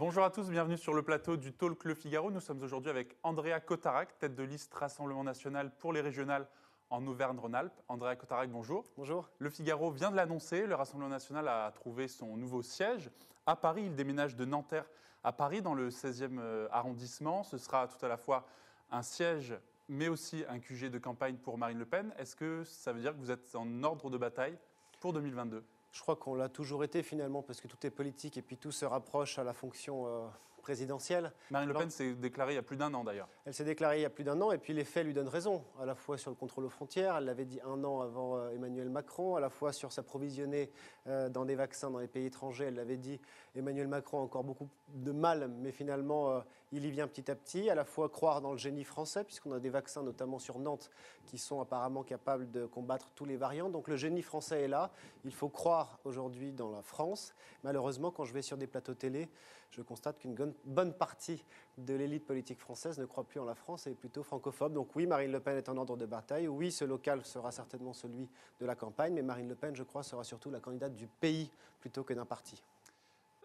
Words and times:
Bonjour 0.00 0.24
à 0.24 0.30
tous, 0.30 0.48
bienvenue 0.48 0.78
sur 0.78 0.94
le 0.94 1.02
plateau 1.02 1.36
du 1.36 1.52
Talk 1.52 1.84
Le 1.84 1.94
Figaro. 1.94 2.30
Nous 2.30 2.40
sommes 2.40 2.62
aujourd'hui 2.62 2.88
avec 2.88 3.18
Andrea 3.22 3.60
Cotarac, 3.60 4.18
tête 4.18 4.34
de 4.34 4.42
liste 4.42 4.72
Rassemblement 4.72 5.22
national 5.22 5.70
pour 5.76 5.92
les 5.92 6.00
régionales 6.00 6.48
en 6.88 7.06
Auvergne-Rhône-Alpes. 7.06 7.78
Andrea 7.86 8.16
Cotarac, 8.16 8.48
bonjour. 8.48 8.82
Bonjour. 8.96 9.28
Le 9.38 9.50
Figaro 9.50 9.90
vient 9.90 10.10
de 10.10 10.16
l'annoncer, 10.16 10.66
le 10.66 10.74
Rassemblement 10.74 11.10
national 11.10 11.48
a 11.48 11.70
trouvé 11.72 12.08
son 12.08 12.38
nouveau 12.38 12.62
siège 12.62 13.10
à 13.44 13.56
Paris. 13.56 13.82
Il 13.84 13.94
déménage 13.94 14.36
de 14.36 14.46
Nanterre 14.46 14.86
à 15.22 15.32
Paris 15.32 15.60
dans 15.60 15.74
le 15.74 15.90
16e 15.90 16.38
euh, 16.38 16.66
arrondissement. 16.72 17.42
Ce 17.42 17.58
sera 17.58 17.86
tout 17.86 18.02
à 18.02 18.08
la 18.08 18.16
fois 18.16 18.46
un 18.90 19.02
siège 19.02 19.54
mais 19.90 20.08
aussi 20.08 20.46
un 20.48 20.60
QG 20.60 20.86
de 20.86 20.98
campagne 20.98 21.36
pour 21.36 21.58
Marine 21.58 21.78
Le 21.78 21.84
Pen. 21.84 22.14
Est-ce 22.16 22.36
que 22.36 22.64
ça 22.64 22.94
veut 22.94 23.02
dire 23.02 23.12
que 23.12 23.18
vous 23.18 23.30
êtes 23.30 23.54
en 23.54 23.82
ordre 23.82 24.08
de 24.08 24.16
bataille 24.16 24.56
pour 24.98 25.12
2022 25.12 25.62
Je 25.92 26.00
crois 26.00 26.16
qu'on 26.16 26.34
l'a 26.34 26.48
toujours 26.48 26.84
été 26.84 27.02
finalement, 27.02 27.42
parce 27.42 27.60
que 27.60 27.68
tout 27.68 27.84
est 27.86 27.90
politique 27.90 28.36
et 28.36 28.42
puis 28.42 28.56
tout 28.56 28.72
se 28.72 28.84
rapproche 28.84 29.38
à 29.38 29.44
la 29.44 29.52
fonction 29.52 30.06
euh, 30.06 30.26
présidentielle. 30.60 31.32
Marine 31.50 31.68
Le 31.68 31.74
Pen 31.74 31.90
s'est 31.90 32.14
déclarée 32.14 32.52
il 32.52 32.56
y 32.56 32.58
a 32.58 32.62
plus 32.62 32.76
d'un 32.76 32.92
an 32.94 33.02
d'ailleurs. 33.02 33.28
Elle 33.44 33.54
s'est 33.54 33.64
déclarée 33.64 33.98
il 33.98 34.02
y 34.02 34.06
a 34.06 34.10
plus 34.10 34.24
d'un 34.24 34.40
an 34.40 34.52
et 34.52 34.58
puis 34.58 34.72
les 34.72 34.84
faits 34.84 35.04
lui 35.04 35.14
donnent 35.14 35.28
raison, 35.28 35.64
à 35.80 35.86
la 35.86 35.94
fois 35.94 36.16
sur 36.16 36.30
le 36.30 36.36
contrôle 36.36 36.64
aux 36.64 36.70
frontières, 36.70 37.16
elle 37.16 37.24
l'avait 37.24 37.44
dit 37.44 37.60
un 37.64 37.82
an 37.82 38.00
avant 38.00 38.36
euh, 38.36 38.50
Emmanuel 38.50 38.88
Macron, 38.88 39.34
à 39.34 39.40
la 39.40 39.50
fois 39.50 39.72
sur 39.72 39.90
s'approvisionner 39.92 40.70
euh, 41.08 41.28
dans 41.28 41.44
des 41.44 41.56
vaccins 41.56 41.90
dans 41.90 41.98
les 41.98 42.08
pays 42.08 42.26
étrangers, 42.26 42.66
elle 42.66 42.76
l'avait 42.76 42.98
dit 42.98 43.20
Emmanuel 43.56 43.88
Macron 43.88 44.18
a 44.18 44.22
encore 44.22 44.44
beaucoup 44.44 44.68
de 44.94 45.12
mal, 45.12 45.48
mais 45.48 45.72
finalement 45.72 46.30
euh, 46.30 46.40
il 46.72 46.84
y 46.84 46.90
vient 46.90 47.08
petit 47.08 47.30
à 47.30 47.34
petit, 47.34 47.68
à 47.68 47.74
la 47.74 47.84
fois 47.84 48.08
croire 48.08 48.40
dans 48.40 48.52
le 48.52 48.58
génie 48.58 48.84
français, 48.84 49.24
puisqu'on 49.24 49.52
a 49.52 49.58
des 49.58 49.70
vaccins 49.70 50.02
notamment 50.02 50.38
sur 50.38 50.58
Nantes 50.58 50.90
qui 51.26 51.38
sont 51.38 51.60
apparemment 51.60 52.02
capables 52.02 52.50
de 52.50 52.66
combattre 52.66 53.10
tous 53.14 53.24
les 53.24 53.36
variants, 53.36 53.68
donc 53.68 53.88
le 53.88 53.96
génie 53.96 54.22
français 54.22 54.62
est 54.62 54.68
là, 54.68 54.90
il 55.24 55.34
faut 55.34 55.48
croire 55.48 55.98
aujourd'hui 56.04 56.52
dans 56.52 56.70
la 56.70 56.82
France. 56.82 57.34
Malheureusement, 57.64 58.10
quand 58.10 58.24
je 58.24 58.32
vais 58.32 58.42
sur 58.42 58.56
des 58.56 58.66
plateaux 58.66 58.94
télé, 58.94 59.28
je 59.70 59.82
constate 59.82 60.18
qu'une 60.18 60.34
bonne 60.64 60.92
partie 60.92 61.44
de 61.78 61.94
l'élite 61.94 62.26
politique 62.26 62.58
française 62.58 62.98
ne 62.98 63.04
croit 63.04 63.24
plus 63.24 63.38
en 63.38 63.44
la 63.44 63.54
France 63.54 63.86
et 63.86 63.90
est 63.90 63.94
plutôt 63.94 64.22
francophobe. 64.22 64.72
Donc 64.72 64.94
oui, 64.96 65.06
Marine 65.06 65.30
Le 65.30 65.40
Pen 65.40 65.56
est 65.56 65.68
en 65.68 65.76
ordre 65.76 65.96
de 65.96 66.06
bataille. 66.06 66.48
Oui, 66.48 66.72
ce 66.72 66.84
local 66.84 67.24
sera 67.24 67.52
certainement 67.52 67.92
celui 67.92 68.28
de 68.60 68.66
la 68.66 68.74
campagne, 68.74 69.14
mais 69.14 69.22
Marine 69.22 69.48
Le 69.48 69.54
Pen, 69.54 69.76
je 69.76 69.84
crois, 69.84 70.02
sera 70.02 70.24
surtout 70.24 70.50
la 70.50 70.58
candidate 70.58 70.96
du 70.96 71.06
pays 71.06 71.50
plutôt 71.80 72.02
que 72.02 72.14
d'un 72.14 72.26
parti. 72.26 72.62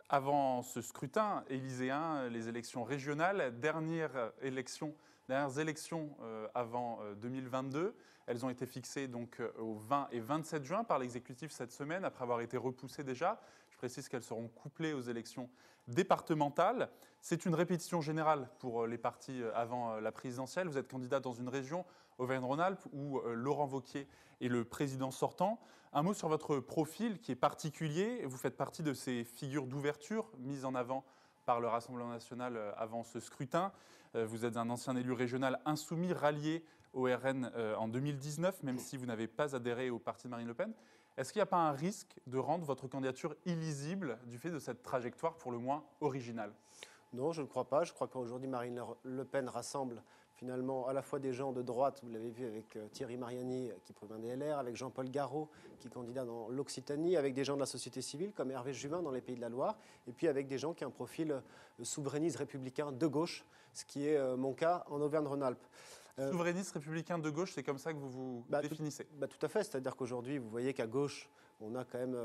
Avant 0.10 0.62
ce 0.62 0.84
scrutin 0.84 1.44
élyséen, 1.50 2.30
les 2.30 2.48
élections 2.48 2.84
régionales, 2.84 3.60
dernières 3.60 4.32
élections 5.58 6.16
euh, 6.22 6.48
avant 6.54 7.00
2022. 7.24 7.80
Euh, 7.80 7.92
Elles 8.28 8.46
ont 8.46 8.52
été 8.52 8.68
fixées 8.68 9.08
donc 9.08 9.40
euh, 9.40 9.52
au 9.58 9.74
20 9.74 10.10
et 10.12 10.20
27 10.20 10.64
juin 10.64 10.84
par 10.84 11.00
l'exécutif 11.00 11.52
cette 11.52 11.72
semaine, 11.72 12.06
après 12.06 12.22
avoir 12.22 12.42
été 12.42 12.56
repoussées 12.56 13.04
déjà. 13.04 13.42
Je 13.72 13.78
précise 13.78 14.08
qu'elles 14.08 14.22
seront 14.22 14.48
couplées 14.48 14.94
aux 14.94 15.02
élections 15.02 15.50
départementales. 15.88 16.92
C'est 17.20 17.48
une 17.48 17.56
répétition 17.56 18.00
générale 18.00 18.48
pour 18.60 18.86
les 18.86 19.00
partis 19.00 19.42
avant 19.56 20.00
la 20.00 20.12
présidentielle. 20.12 20.68
Vous 20.68 20.78
êtes 20.78 20.88
candidat 20.88 21.20
dans 21.20 21.34
une 21.34 21.50
région, 21.50 21.84
Auvergne-Rhône-Alpes, 22.20 22.86
où 22.94 23.20
Laurent 23.22 23.66
Vauquier 23.66 24.08
est 24.40 24.48
le 24.48 24.66
président 24.66 25.10
sortant. 25.10 25.60
Un 25.98 26.04
mot 26.04 26.14
sur 26.14 26.28
votre 26.28 26.60
profil 26.60 27.22
qui 27.22 27.32
est 27.32 27.38
particulier. 27.38 28.26
Vous 28.26 28.36
faites 28.36 28.58
partie 28.58 28.84
de 28.84 28.94
ces 28.94 29.24
figures 29.24 29.66
d'ouverture 29.66 30.30
mises 30.40 30.66
en 30.66 30.76
avant 30.76 31.06
par 31.46 31.62
le 31.62 31.70
Rassemblement 31.70 32.10
national 32.10 32.60
avant 32.76 33.06
ce 33.06 33.22
scrutin. 33.22 33.72
Euh, 34.14 34.26
vous 34.26 34.44
êtes 34.44 34.58
un 34.58 34.70
ancien 34.70 34.98
élu 34.98 35.14
régional 35.14 35.62
insoumis, 35.64 36.12
rallié 36.12 36.66
au 36.92 37.04
RN 37.04 37.50
euh, 37.56 37.78
en 37.78 37.88
2019, 37.88 38.62
même 38.64 38.78
si 38.78 38.98
vous 38.98 39.06
n'avez 39.06 39.28
pas 39.28 39.56
adhéré 39.56 39.90
au 39.90 39.98
parti 39.98 40.28
de 40.28 40.32
Marine 40.32 40.48
Le 40.48 40.54
Pen. 40.54 40.74
Est-ce 41.16 41.32
qu'il 41.32 41.40
n'y 41.40 41.44
a 41.44 41.46
pas 41.46 41.66
un 41.66 41.72
risque 41.72 42.20
de 42.28 42.40
rendre 42.40 42.66
votre 42.66 42.90
candidature 42.90 43.34
illisible 43.46 44.20
du 44.26 44.38
fait 44.38 44.50
de 44.50 44.60
cette 44.60 44.84
trajectoire 44.84 45.38
pour 45.38 45.54
le 45.54 45.60
moins 45.60 45.86
originale? 46.02 46.52
Non, 47.14 47.32
je 47.32 47.42
ne 47.42 47.48
crois 47.48 47.70
pas. 47.70 47.86
Je 47.86 47.94
crois 47.94 48.10
qu'aujourd'hui, 48.10 48.50
Marine 48.50 48.84
Le 49.04 49.24
Pen 49.24 49.48
rassemble 49.48 50.04
finalement 50.36 50.88
à 50.88 50.94
la 50.94 51.02
fois 51.02 51.20
des 51.20 51.34
gens 51.34 51.52
de 51.52 51.62
droite, 51.62 52.00
vous 52.04 52.12
l'avez 52.12 52.30
vu 52.30 52.46
avec 52.46 52.76
euh, 52.76 52.88
Thierry 52.90 53.18
Mariani 53.18 53.72
qui 53.84 53.94
provient 53.94 54.20
des 54.20 54.36
LR, 54.36 54.58
avec 54.58 54.76
Jean-Paul 54.76 55.10
Garot 55.10 55.50
qui 55.80 55.88
est 55.88 55.92
candidat 55.92 56.26
dans 56.26 56.50
l'Occitanie, 56.50 57.18
avec 57.18 57.34
des 57.34 57.44
gens 57.44 57.56
de 57.56 57.60
la 57.60 57.66
société 57.66 58.02
civile 58.02 58.34
comme 58.34 58.52
Hervé 58.52 58.74
Juvin 58.74 59.02
dans 59.02 59.12
les 59.12 59.22
Pays 59.22 59.36
de 59.36 59.42
la 59.42 59.50
Loire, 59.50 59.78
et 60.08 60.12
puis 60.12 60.28
avec 60.28 60.48
des 60.48 60.58
gens 60.58 60.74
qui 60.74 60.84
ont 60.86 60.90
un 60.90 60.92
profil 60.92 61.32
euh, 61.32 61.42
souverainiste 61.84 62.38
républicain 62.38 62.92
de 62.92 63.08
gauche, 63.08 63.46
ce 63.74 63.86
qui 63.86 64.08
est 64.08 64.18
euh, 64.18 64.38
mon 64.38 64.54
cas 64.54 64.86
en 64.90 65.02
Auvergne-Rhône-Alpes. 65.02 65.66
Souverainiste 66.18 66.72
républicain 66.72 67.20
de 67.20 67.30
gauche, 67.30 67.52
c'est 67.54 67.64
comme 67.64 67.78
ça 67.78 67.92
que 67.92 67.98
vous 67.98 68.10
vous 68.10 68.46
bah, 68.48 68.62
définissez 68.62 69.06
bah, 69.18 69.28
Tout 69.28 69.46
à 69.46 69.50
fait, 69.50 69.66
c'est-à-dire 69.66 69.98
qu'aujourd'hui, 69.98 70.38
vous 70.38 70.50
voyez 70.50 70.74
qu'à 70.74 70.88
gauche, 70.88 71.30
on 71.60 71.76
a 71.76 71.84
quand 71.84 71.98
même 71.98 72.18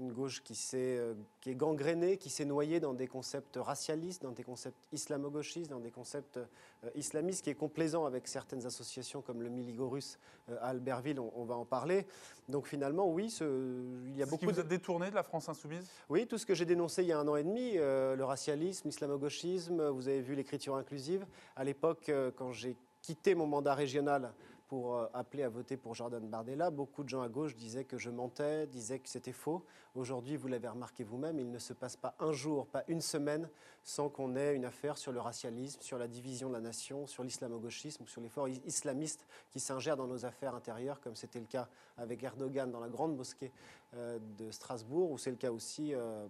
une 0.00 0.12
gauche 0.12 0.42
qui, 0.42 0.58
euh, 0.74 1.14
qui 1.40 1.50
est 1.50 1.54
gangrénée, 1.54 2.16
qui 2.16 2.30
s'est 2.30 2.44
noyée 2.44 2.80
dans 2.80 2.94
des 2.94 3.06
concepts 3.06 3.58
racialistes, 3.60 4.22
dans 4.22 4.32
des 4.32 4.42
concepts 4.42 4.88
islamo-gauchistes, 4.92 5.70
dans 5.70 5.78
des 5.78 5.90
concepts 5.90 6.38
euh, 6.38 6.90
islamistes, 6.94 7.44
qui 7.44 7.50
est 7.50 7.54
complaisant 7.54 8.06
avec 8.06 8.26
certaines 8.26 8.64
associations 8.66 9.20
comme 9.20 9.42
le 9.42 9.50
Miligorus 9.50 10.18
euh, 10.48 10.56
à 10.60 10.68
Albertville, 10.68 11.20
on, 11.20 11.44
va 11.44 11.54
en 11.54 11.66
parler. 11.66 12.06
Donc 12.48 12.66
finalement, 12.66 13.08
oui, 13.08 13.32
il 13.40 14.16
y 14.16 14.22
a 14.22 14.26
beaucoup... 14.26 14.46
Qui 14.46 14.46
vous 14.46 14.62
de... 14.62 14.62
détourné 14.62 15.10
de 15.10 15.14
la 15.14 15.22
France 15.22 15.48
insoumise? 15.48 15.88
Oui, 16.08 16.26
tout 16.26 16.38
ce 16.38 16.46
que 16.46 16.54
j'ai 16.54 16.64
dénoncé 16.64 17.02
il 17.02 17.08
y 17.08 17.12
a 17.12 17.18
un 17.18 17.28
an 17.28 17.36
et 17.36 17.44
demi, 17.44 17.74
le 17.74 18.22
racialisme, 18.22 18.88
l'islamo-gauchisme, 18.88 19.88
vous 19.88 20.08
avez 20.08 20.22
vu 20.22 20.34
l'écriture 20.34 20.76
inclusive. 20.76 21.26
À 21.56 21.64
l'époque, 21.64 22.10
quand 22.36 22.52
j'ai 22.52 22.76
quitté 23.02 23.34
mon 23.34 23.46
mandat 23.46 23.74
régional 23.74 24.32
pour 24.70 24.94
euh, 24.94 25.06
appeler 25.14 25.42
à 25.42 25.48
voter 25.48 25.76
pour 25.76 25.96
Jordan 25.96 26.24
Bardella. 26.28 26.70
Beaucoup 26.70 27.02
de 27.02 27.08
gens 27.08 27.22
à 27.22 27.28
gauche 27.28 27.56
disaient 27.56 27.82
que 27.82 27.98
je 27.98 28.08
mentais, 28.08 28.68
disaient 28.68 29.00
que 29.00 29.08
c'était 29.08 29.32
faux. 29.32 29.64
Aujourd'hui, 29.96 30.36
vous 30.36 30.46
l'avez 30.46 30.68
remarqué 30.68 31.02
vous-même, 31.02 31.40
il 31.40 31.50
ne 31.50 31.58
se 31.58 31.72
passe 31.72 31.96
pas 31.96 32.14
un 32.20 32.30
jour, 32.30 32.68
pas 32.68 32.84
une 32.86 33.00
semaine 33.00 33.50
sans 33.82 34.08
qu'on 34.08 34.36
ait 34.36 34.54
une 34.54 34.64
affaire 34.64 34.96
sur 34.96 35.10
le 35.10 35.18
racialisme, 35.18 35.80
sur 35.80 35.98
la 35.98 36.06
division 36.06 36.48
de 36.48 36.54
la 36.54 36.60
nation, 36.60 37.08
sur 37.08 37.24
l'islamo-gauchisme, 37.24 38.06
sur 38.06 38.20
les 38.20 38.28
forts 38.28 38.48
islamistes 38.48 39.26
qui 39.50 39.58
s'ingèrent 39.58 39.96
dans 39.96 40.06
nos 40.06 40.24
affaires 40.24 40.54
intérieures, 40.54 41.00
comme 41.00 41.16
c'était 41.16 41.40
le 41.40 41.46
cas 41.46 41.68
avec 41.96 42.22
Erdogan 42.22 42.70
dans 42.70 42.78
la 42.78 42.88
grande 42.88 43.16
mosquée 43.16 43.50
euh, 43.94 44.20
de 44.38 44.52
Strasbourg, 44.52 45.10
ou 45.10 45.18
c'est 45.18 45.30
le 45.30 45.36
cas 45.36 45.50
aussi 45.50 45.94
euh, 45.94 46.28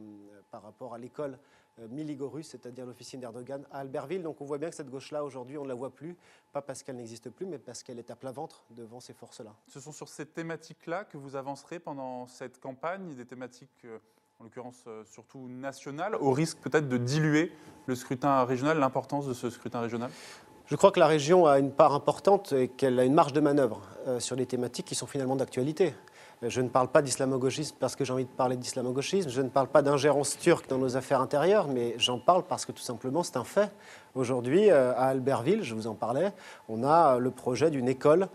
par 0.50 0.62
rapport 0.62 0.94
à 0.94 0.98
l'école 0.98 1.38
Miligorus, 1.88 2.48
c'est-à-dire 2.48 2.86
l'officine 2.86 3.20
d'Erdogan, 3.20 3.64
à 3.70 3.78
Albertville. 3.78 4.22
Donc 4.22 4.40
on 4.40 4.44
voit 4.44 4.58
bien 4.58 4.70
que 4.70 4.76
cette 4.76 4.90
gauche-là, 4.90 5.24
aujourd'hui, 5.24 5.58
on 5.58 5.64
ne 5.64 5.68
la 5.68 5.74
voit 5.74 5.94
plus, 5.94 6.16
pas 6.52 6.62
parce 6.62 6.82
qu'elle 6.82 6.96
n'existe 6.96 7.30
plus, 7.30 7.46
mais 7.46 7.58
parce 7.58 7.82
qu'elle 7.82 7.98
est 7.98 8.10
à 8.10 8.16
plat 8.16 8.32
ventre 8.32 8.64
devant 8.70 9.00
ces 9.00 9.12
forces-là. 9.12 9.54
Ce 9.68 9.80
sont 9.80 9.92
sur 9.92 10.08
ces 10.08 10.26
thématiques-là 10.26 11.04
que 11.04 11.16
vous 11.16 11.36
avancerez 11.36 11.78
pendant 11.78 12.26
cette 12.26 12.60
campagne, 12.60 13.14
des 13.14 13.26
thématiques, 13.26 13.84
euh, 13.84 13.98
en 14.38 14.44
l'occurrence 14.44 14.84
euh, 14.86 15.04
surtout 15.04 15.48
nationales, 15.48 16.14
au 16.14 16.32
risque 16.32 16.58
peut-être 16.58 16.88
de 16.88 16.96
diluer 16.96 17.52
le 17.86 17.94
scrutin 17.94 18.44
régional, 18.44 18.78
l'importance 18.78 19.26
de 19.26 19.34
ce 19.34 19.50
scrutin 19.50 19.80
régional? 19.80 20.10
Je 20.70 20.76
crois 20.76 20.92
que 20.92 21.00
la 21.00 21.08
région 21.08 21.46
a 21.46 21.58
une 21.58 21.72
part 21.72 21.94
importante 21.94 22.52
et 22.52 22.68
qu'elle 22.68 22.98
a 23.00 23.04
une 23.04 23.14
marge 23.14 23.32
de 23.32 23.40
manœuvre 23.40 23.80
sur 24.20 24.36
des 24.36 24.46
thématiques 24.46 24.86
qui 24.86 24.94
sont 24.94 25.06
finalement 25.06 25.34
d'actualité. 25.34 25.94
Je 26.42 26.62
ne 26.62 26.68
parle 26.68 26.88
pas 26.88 27.02
d'islamo-gauchisme 27.02 27.76
parce 27.78 27.94
que 27.94 28.04
j'ai 28.04 28.14
envie 28.14 28.24
de 28.24 28.30
parler 28.30 28.56
d'islamo-gauchisme. 28.56 29.28
Je 29.28 29.42
ne 29.42 29.50
parle 29.50 29.68
pas 29.68 29.82
d'ingérence 29.82 30.38
turque 30.38 30.70
dans 30.70 30.78
nos 30.78 30.96
affaires 30.96 31.20
intérieures, 31.20 31.68
mais 31.68 31.94
j'en 31.98 32.18
parle 32.18 32.44
parce 32.44 32.64
que 32.64 32.72
tout 32.72 32.80
simplement 32.80 33.22
c'est 33.22 33.36
un 33.36 33.44
fait. 33.44 33.70
Aujourd'hui, 34.14 34.70
euh, 34.70 34.94
à 34.94 35.08
Albertville, 35.08 35.62
je 35.62 35.74
vous 35.74 35.86
en 35.86 35.94
parlais, 35.94 36.32
on 36.70 36.82
a 36.82 37.18
le 37.18 37.30
projet 37.30 37.70
d'une 37.70 37.88
école 37.88 38.22
euh, 38.22 38.26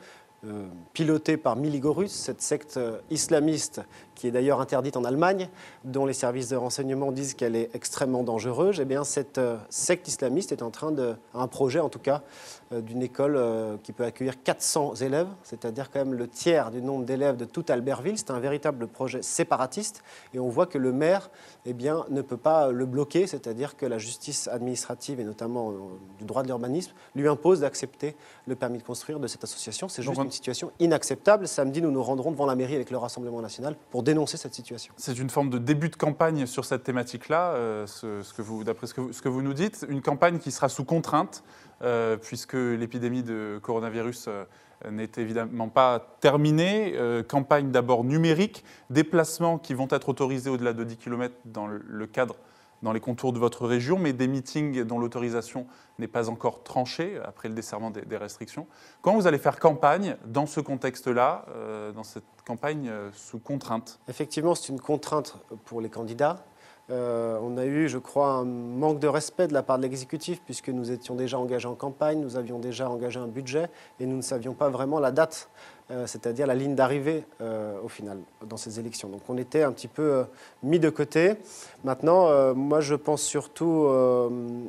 pilotée 0.94 1.38
par 1.38 1.56
Miligorus, 1.56 2.12
cette 2.12 2.42
secte 2.42 2.78
euh, 2.78 3.00
islamiste 3.10 3.82
qui 4.16 4.28
est 4.28 4.32
d'ailleurs 4.32 4.62
interdite 4.62 4.96
en 4.98 5.04
Allemagne, 5.04 5.50
dont 5.84 6.06
les 6.06 6.14
services 6.14 6.50
de 6.50 6.56
renseignement 6.56 7.12
disent 7.12 7.34
qu'elle 7.34 7.56
est 7.56 7.70
extrêmement 7.74 8.24
dangereuse, 8.24 8.80
eh 8.80 8.86
bien 8.86 9.04
cette 9.04 9.42
secte 9.70 10.08
islamiste 10.08 10.52
est 10.54 10.62
en 10.62 10.72
train 10.72 10.92
de, 10.92 11.16
un 11.34 11.48
projet 11.48 11.82
en 11.82 11.90
tout 11.90 12.00
cas, 12.00 12.24
euh, 12.65 12.65
d'une 12.72 13.04
école 13.04 13.36
euh, 13.36 13.78
qui 13.84 13.92
peut 13.92 14.04
accueillir 14.04 14.42
400 14.42 14.96
élèves, 14.96 15.28
c'est-à-dire 15.44 15.92
quand 15.92 16.00
même 16.00 16.16
le 16.16 16.28
tiers 16.28 16.72
du 16.72 16.82
nombre 16.82 17.06
d'élèves 17.06 17.38
de 17.38 17.46
toute 17.46 17.70
Albertville. 17.70 18.18
C'est 18.18 18.32
un 18.32 18.40
véritable 18.40 18.88
projet 18.88 19.22
séparatiste 19.22 20.04
et 20.34 20.40
on 20.40 20.50
voit 20.50 20.66
que 20.66 20.80
le 20.80 20.92
maire 20.92 21.30
eh 21.66 21.74
bien, 21.74 22.06
ne 22.10 22.22
peut 22.22 22.38
pas 22.38 22.72
le 22.72 22.86
bloquer, 22.86 23.28
c'est-à-dire 23.28 23.78
que 23.78 23.86
la 23.86 24.00
justice 24.00 24.48
administrative 24.48 25.20
et 25.20 25.24
notamment 25.24 25.72
euh, 25.72 25.74
du 26.18 26.26
droit 26.26 26.42
de 26.42 26.48
l'urbanisme 26.48 26.94
lui 27.16 27.28
impose 27.28 27.60
d'accepter 27.60 28.16
le 28.48 28.56
permis 28.56 28.80
de 28.80 28.84
construire 28.84 29.20
de 29.20 29.28
cette 29.28 29.44
association. 29.44 29.88
C'est 29.88 30.02
juste 30.02 30.18
une 30.18 30.32
situation 30.32 30.72
inacceptable. 30.80 31.48
Samedi, 31.48 31.84
nous 31.84 31.92
nous 31.92 32.04
rendrons 32.04 32.32
devant 32.32 32.48
la 32.48 32.56
mairie 32.56 32.76
avec 32.76 32.90
le 32.90 32.98
Rassemblement 32.98 33.42
national 33.42 33.76
pour 33.92 34.02
dénoncer 34.02 34.38
cette 34.38 34.56
situation. 34.56 34.94
C'est 34.98 35.20
une 35.20 35.30
forme 35.30 35.52
de 35.52 35.60
début 35.60 35.90
de 35.90 35.96
campagne 35.96 36.48
sur 36.48 36.66
cette 36.66 36.84
thématique-là, 36.84 37.86
ce, 37.86 38.24
ce, 38.24 38.34
que 38.34 38.42
vous, 38.42 38.64
d'après 38.64 38.88
ce, 38.88 38.94
ce 39.12 39.22
que 39.22 39.30
vous 39.30 39.42
nous 39.44 39.54
dites, 39.54 39.86
une 39.88 40.02
campagne 40.02 40.40
qui 40.40 40.52
sera 40.52 40.68
sous 40.68 40.84
contrainte. 40.84 41.44
Euh, 41.82 42.16
puisque 42.16 42.54
l'épidémie 42.54 43.22
de 43.22 43.60
coronavirus 43.62 44.28
euh, 44.30 44.46
n'est 44.90 45.12
évidemment 45.18 45.68
pas 45.68 46.18
terminée. 46.22 46.94
Euh, 46.96 47.22
campagne 47.22 47.70
d'abord 47.72 48.06
numérique, 48.06 48.64
déplacements 48.90 49.58
qui 49.58 49.74
vont 49.74 49.88
être 49.92 50.08
autorisés 50.08 50.50
au-delà 50.50 50.72
de 50.72 50.84
10 50.86 50.98
km 50.98 51.36
dans 51.44 51.68
le 51.68 52.08
cadre, 52.08 52.36
dans 52.82 52.94
les 52.94 53.02
contours 53.02 53.34
de 53.34 53.40
votre 53.40 53.68
région, 53.68 54.00
mais 54.00 54.14
des 54.14 54.28
meetings 54.28 54.84
dont 54.84 55.00
l'autorisation 55.00 55.68
n'est 56.00 56.08
pas 56.08 56.30
encore 56.30 56.64
tranchée 56.64 57.20
après 57.26 57.50
le 57.50 57.56
desserrement 57.56 57.92
des, 57.92 58.18
restrictions. 58.18 58.68
Quand 59.02 59.14
vous 59.14 59.28
allez 59.28 59.38
faire 59.38 59.60
campagne 59.60 60.16
dans 60.26 60.46
ce 60.46 60.62
contexte-là, 60.62 61.46
dans 61.94 62.04
cette 62.04 62.24
campagne 62.46 62.92
sous 63.14 63.40
contrainte? 63.40 64.00
Effectivement, 64.08 64.56
c'est 64.56 64.72
une 64.72 64.82
contrainte 64.82 65.38
pour 65.66 65.82
les 65.82 65.90
candidats 65.90 66.46
Euh, 66.92 67.40
on 67.42 67.58
a 67.58 67.66
eu, 67.66 67.88
je 67.88 67.98
crois, 67.98 68.28
un 68.28 68.44
manque 68.44 69.00
de 69.00 69.08
respect 69.08 69.48
de 69.48 69.54
la 69.54 69.64
part 69.64 69.78
de 69.78 69.84
l'exécutif, 69.84 70.42
puisque 70.46 70.70
nous 70.70 70.92
étions 70.92 71.16
déjà 71.16 71.40
engagés 71.40 71.68
en 71.68 71.74
campagne, 71.74 72.20
nous 72.20 72.38
avions 72.38 72.60
déjà 72.60 72.90
engagé 72.90 73.20
un 73.20 73.28
budget, 73.28 73.70
et 74.00 74.06
nous 74.06 74.18
ne 74.18 74.22
savions 74.22 74.54
pas 74.54 74.70
vraiment 74.70 75.00
la 75.00 75.12
date, 75.12 75.50
euh, 75.90 76.06
c'est-à-dire 76.06 76.46
la 76.46 76.54
ligne 76.54 76.76
d'arrivée 76.76 77.26
euh, 77.42 77.80
au 77.84 77.88
final 77.88 78.20
dans 78.48 78.58
ces 78.58 78.80
élections. 78.80 79.10
Donc 79.10 79.22
on 79.30 79.38
était 79.38 79.64
un 79.64 79.72
petit 79.72 79.88
peu 79.88 80.26
mis 80.62 80.80
de 80.80 80.90
côté. 80.90 81.36
Maintenant, 81.84 82.54
moi 82.54 82.82
je 82.82 82.96
pense 82.96 83.22
surtout 83.22 83.88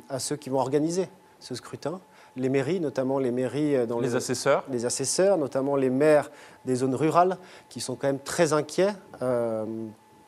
à 0.09 0.19
ceux 0.19 0.35
qui 0.35 0.49
vont 0.49 0.59
organiser 0.59 1.09
ce 1.39 1.55
scrutin 1.55 1.99
les 2.35 2.49
mairies, 2.49 2.79
notamment 2.79 3.17
les 3.17 3.31
mairies 3.31 3.87
dans 3.87 3.99
les, 3.99 4.15
assesseurs, 4.15 4.63
les 4.69 4.85
assesseurs, 4.85 5.39
notamment 5.39 5.75
les 5.75 5.89
maires 5.89 6.29
des 6.65 6.75
zones 6.75 6.93
rurales, 6.93 7.37
qui 7.67 7.79
sont 7.79 7.95
quand 7.95 8.05
même 8.05 8.19
très 8.19 8.53
inquiets 8.53 8.93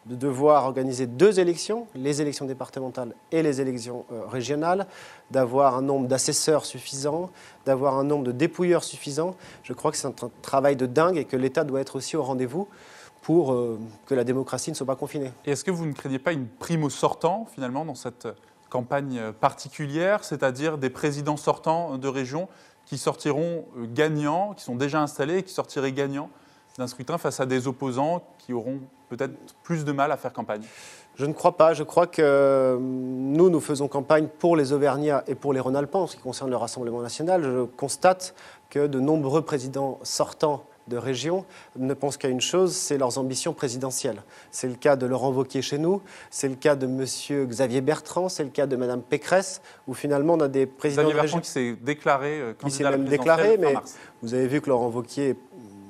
de 0.05 0.15
devoir 0.15 0.65
organiser 0.65 1.07
deux 1.07 1.39
élections, 1.39 1.87
les 1.95 2.21
élections 2.21 2.45
départementales 2.45 3.13
et 3.31 3.43
les 3.43 3.61
élections 3.61 4.05
euh, 4.11 4.25
régionales, 4.25 4.87
d'avoir 5.31 5.75
un 5.75 5.81
nombre 5.81 6.07
d'assesseurs 6.07 6.65
suffisant, 6.65 7.29
d'avoir 7.65 7.97
un 7.97 8.03
nombre 8.03 8.23
de 8.23 8.31
dépouilleurs 8.31 8.83
suffisant. 8.83 9.35
Je 9.63 9.73
crois 9.73 9.91
que 9.91 9.97
c'est 9.97 10.07
un 10.07 10.13
travail 10.41 10.75
de 10.75 10.85
dingue 10.85 11.17
et 11.17 11.25
que 11.25 11.37
l'État 11.37 11.63
doit 11.63 11.81
être 11.81 11.95
aussi 11.97 12.15
au 12.15 12.23
rendez-vous 12.23 12.67
pour 13.21 13.53
euh, 13.53 13.79
que 14.05 14.15
la 14.15 14.23
démocratie 14.23 14.71
ne 14.71 14.75
soit 14.75 14.87
pas 14.87 14.95
confinée. 14.95 15.31
Est-ce 15.45 15.63
que 15.63 15.71
vous 15.71 15.85
ne 15.85 15.93
craignez 15.93 16.19
pas 16.19 16.31
une 16.31 16.47
prime 16.47 16.83
au 16.83 16.89
sortant, 16.89 17.47
finalement, 17.53 17.85
dans 17.85 17.95
cette 17.95 18.27
campagne 18.69 19.31
particulière, 19.39 20.23
c'est-à-dire 20.23 20.77
des 20.77 20.89
présidents 20.89 21.37
sortants 21.37 21.97
de 21.97 22.07
région 22.07 22.47
qui 22.85 22.97
sortiront 22.97 23.65
euh, 23.77 23.85
gagnants, 23.85 24.53
qui 24.53 24.63
sont 24.63 24.75
déjà 24.75 25.01
installés 25.01 25.37
et 25.37 25.43
qui 25.43 25.53
sortiraient 25.53 25.91
gagnants 25.91 26.29
d'un 26.79 26.87
scrutin 26.87 27.17
face 27.17 27.39
à 27.39 27.45
des 27.45 27.67
opposants 27.67 28.23
qui 28.39 28.53
auront 28.53 28.79
peut-être 29.09 29.33
plus 29.63 29.85
de 29.85 29.91
mal 29.91 30.11
à 30.11 30.17
faire 30.17 30.33
campagne 30.33 30.63
je 31.19 31.25
ne 31.25 31.33
crois 31.33 31.57
pas. 31.57 31.73
Je 31.73 31.83
crois 31.83 32.07
que 32.07 32.21
euh, 32.21 32.77
nous, 32.79 33.49
nous 33.49 33.59
faisons 33.59 33.89
campagne 33.89 34.29
pour 34.39 34.55
les 34.55 34.71
Auvergnats 34.71 35.23
et 35.27 35.35
pour 35.35 35.51
les 35.51 35.59
Rhône-Alpins 35.59 35.99
en 35.99 36.07
ce 36.07 36.15
qui 36.15 36.21
concerne 36.21 36.49
le 36.49 36.55
Rassemblement 36.55 37.01
national. 37.01 37.43
Je 37.43 37.65
constate 37.65 38.33
que 38.69 38.87
de 38.87 39.01
nombreux 39.01 39.41
présidents 39.41 39.99
sortants 40.01 40.63
de 40.87 40.95
région 40.95 41.45
ne 41.77 41.93
pensent 41.93 42.15
qu'à 42.15 42.29
une 42.29 42.39
chose, 42.39 42.73
c'est 42.73 42.97
leurs 42.97 43.17
ambitions 43.17 43.53
présidentielles. 43.53 44.23
C'est 44.49 44.67
le 44.67 44.75
cas 44.75 44.95
de 44.95 45.05
Laurent 45.05 45.31
Wauquiez 45.31 45.61
chez 45.61 45.77
nous, 45.77 46.01
c'est 46.31 46.47
le 46.47 46.55
cas 46.55 46.75
de 46.75 46.85
M. 46.85 47.05
Xavier 47.47 47.81
Bertrand, 47.81 48.29
c'est 48.29 48.45
le 48.45 48.49
cas 48.49 48.65
de 48.65 48.77
Mme 48.77 49.01
Pécresse, 49.01 49.61
où 49.87 49.93
finalement 49.93 50.33
on 50.35 50.39
a 50.39 50.47
des 50.47 50.65
présidents 50.65 51.03
Xavier 51.03 51.15
de 51.15 51.21
région... 51.21 51.39
qui 51.41 51.49
s'est 51.49 51.75
déclaré 51.81 52.39
euh, 52.39 52.53
candidat 52.53 52.69
qui 52.69 52.71
s'est 52.71 52.89
même 52.89 53.05
déclaré, 53.05 53.57
mais 53.57 53.75
vous 54.23 54.33
avez 54.33 54.47
vu 54.47 54.61
que 54.61 54.69
Laurent 54.69 54.89
Wauquiez 54.89 55.35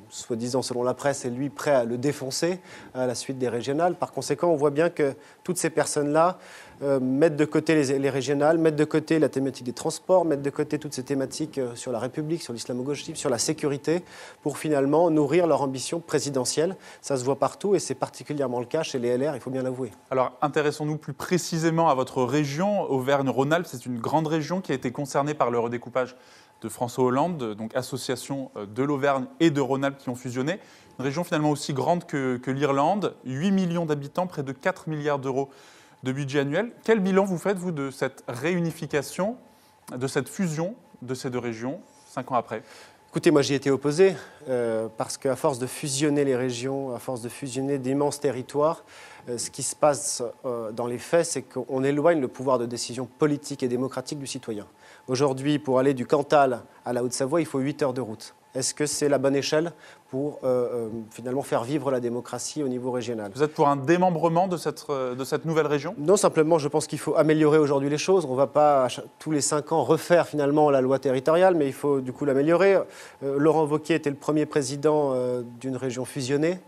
soi-disant 0.09 0.61
selon 0.61 0.83
la 0.83 0.93
presse, 0.93 1.25
est 1.25 1.29
lui 1.29 1.49
prêt 1.49 1.71
à 1.71 1.85
le 1.85 1.97
défoncer 1.97 2.59
à 2.93 3.05
la 3.05 3.15
suite 3.15 3.37
des 3.37 3.49
régionales. 3.49 3.95
Par 3.95 4.11
conséquent, 4.11 4.49
on 4.49 4.55
voit 4.55 4.71
bien 4.71 4.89
que 4.89 5.13
toutes 5.43 5.57
ces 5.57 5.69
personnes-là 5.69 6.37
euh, 6.81 6.99
mettent 6.99 7.35
de 7.35 7.45
côté 7.45 7.75
les, 7.75 8.09
régionales, 8.09 8.57
mettent 8.57 8.77
de 8.77 8.85
côté 8.85 9.19
la 9.19 9.27
thématique 9.27 9.65
des 9.65 9.73
transports, 9.73 10.23
mettent 10.23 10.41
de 10.41 10.49
côté 10.49 10.79
toutes 10.79 10.93
ces 10.93 11.03
thématiques 11.03 11.57
euh, 11.57 11.75
sur 11.75 11.91
la 11.91 11.99
République, 11.99 12.41
sur 12.41 12.53
l'islamo-gauchisme, 12.53 13.15
sur 13.15 13.29
la 13.29 13.37
sécurité, 13.37 14.03
pour 14.43 14.57
finalement 14.57 15.09
nourrir 15.11 15.45
leur 15.45 15.61
ambition 15.61 15.99
présidentielle. 15.99 16.77
Ça 17.01 17.17
se 17.17 17.25
voit 17.25 17.37
partout 17.37 17.75
et 17.75 17.79
c'est 17.79 17.95
particulièrement 17.95 18.61
le 18.61 18.65
cas 18.65 18.83
chez 18.83 18.97
les 18.97 19.17
LR, 19.17 19.35
il 19.35 19.41
faut 19.41 19.51
bien 19.51 19.63
l'avouer. 19.63 19.91
Alors 20.09 20.37
intéressons-nous 20.41 20.97
plus 20.97 21.13
précisément 21.13 21.89
à 21.89 21.95
votre 21.95 22.23
région, 22.23 22.83
Auvergne-Rhône-Alpes. 22.83 23.67
C'est 23.69 23.85
une 23.85 23.99
grande 23.99 24.27
région 24.27 24.61
qui 24.61 24.71
a 24.71 24.75
été 24.75 24.91
concernée 24.91 25.33
par 25.33 25.51
le 25.51 25.59
redécoupage 25.59 26.15
de 26.61 26.69
François 26.69 27.05
Hollande, 27.05 27.55
donc 27.55 27.75
association 27.75 28.51
euh, 28.55 28.65
de 28.65 28.83
l'Auvergne 28.83 29.25
et 29.39 29.49
de 29.49 29.61
Rhône-Alpes 29.61 29.97
qui 29.97 30.09
ont 30.09 30.15
fusionné. 30.15 30.59
Une 30.97 31.05
région 31.05 31.23
finalement 31.23 31.51
aussi 31.51 31.73
grande 31.73 32.05
que, 32.05 32.39
l'Irlande, 32.47 33.15
8 33.25 33.51
millions 33.51 33.85
d'habitants, 33.85 34.27
près 34.27 34.43
de 34.43 34.51
4 34.51 34.89
milliards 34.89 35.19
d'euros 35.19 35.49
de 36.03 36.11
budget 36.11 36.39
annuel. 36.39 36.71
Quel 36.83 36.99
bilan 36.99 37.23
vous 37.23 37.37
faites, 37.37 37.57
vous, 37.57 37.71
de 37.71 37.89
cette 37.89 38.23
réunification, 38.27 39.37
de 39.95 40.07
cette 40.07 40.27
fusion 40.27 40.75
de 41.01 41.13
ces 41.13 41.29
deux 41.29 41.39
régions, 41.39 41.79
cinq 42.07 42.31
ans 42.31 42.35
après? 42.35 42.63
Écoutez, 43.09 43.31
moi 43.31 43.41
j'y 43.41 43.53
étais 43.53 43.69
opposé, 43.69 44.15
euh, 44.49 44.87
parce 44.97 45.17
qu'à 45.17 45.35
force 45.35 45.57
de 45.57 45.65
fusionner 45.65 46.25
les 46.25 46.35
régions, 46.35 46.93
à 46.93 46.99
force 46.99 47.21
de 47.21 47.29
fusionner 47.29 47.77
d'immenses 47.77 48.19
territoires, 48.19 48.83
euh, 49.29 49.37
ce 49.37 49.49
qui 49.49 49.63
se 49.63 49.75
passe 49.75 50.21
dans 50.73 50.85
les 50.85 50.99
faits, 50.99 51.25
c'est 51.25 51.41
qu'on 51.41 51.83
éloigne 51.83 52.19
le 52.19 52.27
pouvoir 52.27 52.59
de 52.59 52.65
décision 52.65 53.05
politique 53.05 53.63
et 53.63 53.69
démocratique 53.69 54.19
du 54.19 54.27
citoyen. 54.27 54.67
Aujourd'hui, 55.09 55.57
pour 55.57 55.79
aller 55.79 55.95
du 55.95 56.05
Cantal 56.05 56.61
à 56.85 56.93
la 56.93 57.03
Haute-Savoie, 57.03 57.41
il 57.41 57.47
faut 57.47 57.57
8 57.57 57.81
heures 57.81 57.93
de 57.93 58.01
route. 58.01 58.35
Est-ce 58.53 58.75
que 58.75 58.85
c'est 58.85 59.09
la 59.09 59.17
bonne 59.17 59.35
échelle 59.35 59.71
pour 60.11 60.37
euh, 60.43 60.87
euh, 60.87 60.89
finalement 61.09 61.41
faire 61.41 61.63
vivre 61.63 61.89
la 61.89 61.99
démocratie 61.99 62.61
au 62.61 62.67
niveau 62.67 62.91
régional? 62.91 63.31
Vous 63.33 63.41
êtes 63.41 63.55
pour 63.55 63.67
un 63.69 63.75
démembrement 63.75 64.47
de 64.47 64.55
cette, 64.55 64.85
euh, 64.91 65.15
de 65.15 65.23
cette 65.23 65.45
nouvelle 65.45 65.65
région? 65.65 65.95
Non, 65.97 66.15
simplement, 66.15 66.59
je 66.59 66.67
pense 66.67 66.85
qu'il 66.85 66.99
faut 66.99 67.15
améliorer 67.15 67.57
aujourd'hui 67.57 67.89
les 67.89 67.97
choses. 67.97 68.25
On 68.25 68.33
ne 68.33 68.37
va 68.37 68.45
pas 68.45 68.87
tous 69.17 69.31
les 69.31 69.41
cinq 69.41 69.71
ans 69.71 69.83
refaire 69.83 70.27
finalement 70.27 70.69
la 70.69 70.79
loi 70.79 70.99
territoriale, 70.99 71.55
mais 71.55 71.65
il 71.65 71.73
faut 71.73 72.01
du 72.01 72.13
coup 72.13 72.25
l'améliorer. 72.25 72.77
Laurent 73.23 73.65
Wauquiez 73.65 73.95
était 73.95 74.11
le 74.11 74.15
premier 74.15 74.45
président 74.45 75.15
d'une 75.59 75.75
région 75.75 76.05
fusionnée 76.05 76.59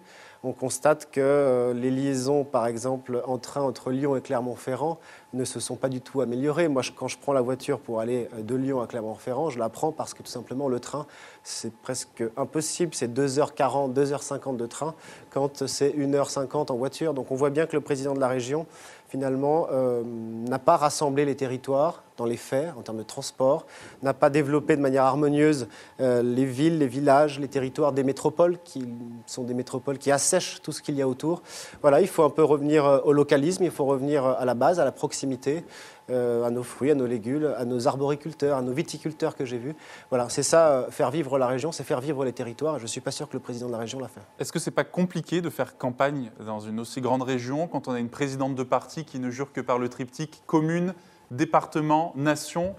on 0.44 0.54
constate 0.54 1.12
que 1.12 1.72
les 1.76 1.92
liaisons, 1.92 2.44
par 2.44 2.66
exemple, 2.66 3.22
en 3.26 3.38
train 3.38 3.62
entre 3.62 3.92
Lyon 3.92 4.16
et 4.16 4.22
Clermont-Ferrand, 4.22 5.00
ne 5.34 5.46
se 5.46 5.60
sont 5.60 5.76
pas 5.76 5.88
du 5.88 6.02
tout 6.02 6.22
améliorées. 6.22 6.68
Moi, 6.68 6.82
quand 6.96 7.08
je 7.08 7.18
prends 7.18 7.34
la 7.34 7.42
voiture 7.42 7.80
pour 7.80 8.00
aller 8.00 8.28
euh, 8.34 8.42
de 8.42 8.56
Lyon 8.56 8.82
à 8.82 8.88
Clermont-Ferrand, 8.88 9.50
je 9.50 9.60
la 9.60 9.70
prends 9.70 9.92
parce 9.92 10.14
que 10.14 10.24
tout 10.24 10.32
simplement 10.32 10.68
le 10.68 10.80
train, 10.80 11.06
c'est 11.44 11.74
presque 11.74 12.24
impossible. 12.38 12.94
C'est 12.94 13.14
2h40, 13.14 13.94
2h50 13.94 14.58
de 14.58 14.66
train 14.66 14.94
quand 15.30 15.68
c'est 15.68 15.92
1h50 15.92 16.72
en 16.72 16.76
voiture. 16.76 17.14
Donc 17.14 17.32
on 17.32 17.36
voit 17.36 17.50
bien 17.50 17.66
que 17.66 17.76
le 17.76 17.82
président 17.82 18.14
de 18.14 18.20
la 18.20 18.28
région 18.28 18.66
finalement, 19.12 19.68
euh, 19.72 20.04
n'a 20.06 20.58
pas 20.58 20.78
rassemblé 20.78 21.26
les 21.26 21.36
territoires 21.36 22.02
dans 22.22 22.28
les 22.28 22.38
faits, 22.38 22.72
en 22.78 22.84
termes 22.84 23.00
de 23.00 23.04
transport, 23.04 23.66
n'a 24.04 24.14
pas 24.14 24.30
développé 24.30 24.76
de 24.76 24.82
manière 24.82 25.06
harmonieuse 25.06 25.68
euh, 26.00 26.22
les 26.22 26.46
villes, 26.46 26.78
les 26.78 26.86
villages, 26.86 27.40
les 27.40 27.48
territoires 27.48 27.94
des 27.94 28.04
métropoles, 28.04 28.60
qui 28.64 28.88
sont 29.26 29.44
des 29.44 29.56
métropoles 29.56 29.98
qui 29.98 30.12
assèchent 30.12 30.62
tout 30.62 30.72
ce 30.72 30.84
qu'il 30.84 30.96
y 30.96 31.02
a 31.02 31.08
autour. 31.08 31.42
Voilà, 31.82 32.00
il 32.00 32.08
faut 32.08 32.24
un 32.24 32.30
peu 32.30 32.44
revenir 32.44 32.86
euh, 32.86 33.00
au 33.06 33.12
localisme, 33.12 33.64
il 33.64 33.72
faut 33.72 33.86
revenir 33.86 34.24
à 34.24 34.46
la 34.46 34.54
base, 34.54 34.80
à 34.80 34.86
la 34.86 34.92
proximité, 34.92 35.64
à 36.10 36.50
nos 36.50 36.64
fruits, 36.64 36.92
à 36.92 36.96
nos 36.96 37.06
légumes, 37.06 37.54
à 37.58 37.64
nos 37.64 37.88
arboriculteurs, 37.88 38.58
à 38.58 38.62
nos 38.62 38.74
viticulteurs 38.74 39.34
que 39.38 39.46
j'ai 39.46 39.58
vus. 39.58 39.76
Voilà, 40.10 40.28
c'est 40.28 40.44
ça, 40.44 40.88
faire 40.90 41.10
vivre 41.10 41.40
la 41.40 41.48
région, 41.48 41.72
c'est 41.72 41.86
faire 41.86 42.02
vivre 42.02 42.26
les 42.26 42.34
territoires. 42.34 42.80
Je 42.80 42.84
ne 42.84 42.88
suis 42.88 43.00
pas 43.00 43.12
sûr 43.12 43.30
que 43.30 43.34
le 43.34 43.40
président 43.40 43.68
de 43.68 43.72
la 43.72 43.78
région 43.78 43.98
l'a 43.98 44.10
fait. 44.10 44.20
Est-ce 44.38 44.52
que 44.52 44.60
ce 44.60 44.70
n'est 44.70 44.74
pas 44.74 44.84
compliqué 44.84 45.40
de 45.40 45.50
faire 45.50 45.78
campagne 45.78 46.30
dans 46.46 46.60
une 46.60 46.82
aussi 46.82 47.00
grande 47.00 47.22
région 47.22 47.66
quand 47.68 47.88
on 47.88 47.94
a 47.94 48.00
une 48.00 48.10
présidente 48.10 48.56
de 48.56 48.64
parti 48.64 49.06
qui 49.06 49.20
ne 49.20 49.30
jure 49.30 49.54
que 49.54 49.62
par 49.62 49.78
le 49.78 49.88
triptyque 49.88 50.44
commune, 50.48 50.94
département, 51.32 52.14
nation, 52.16 52.76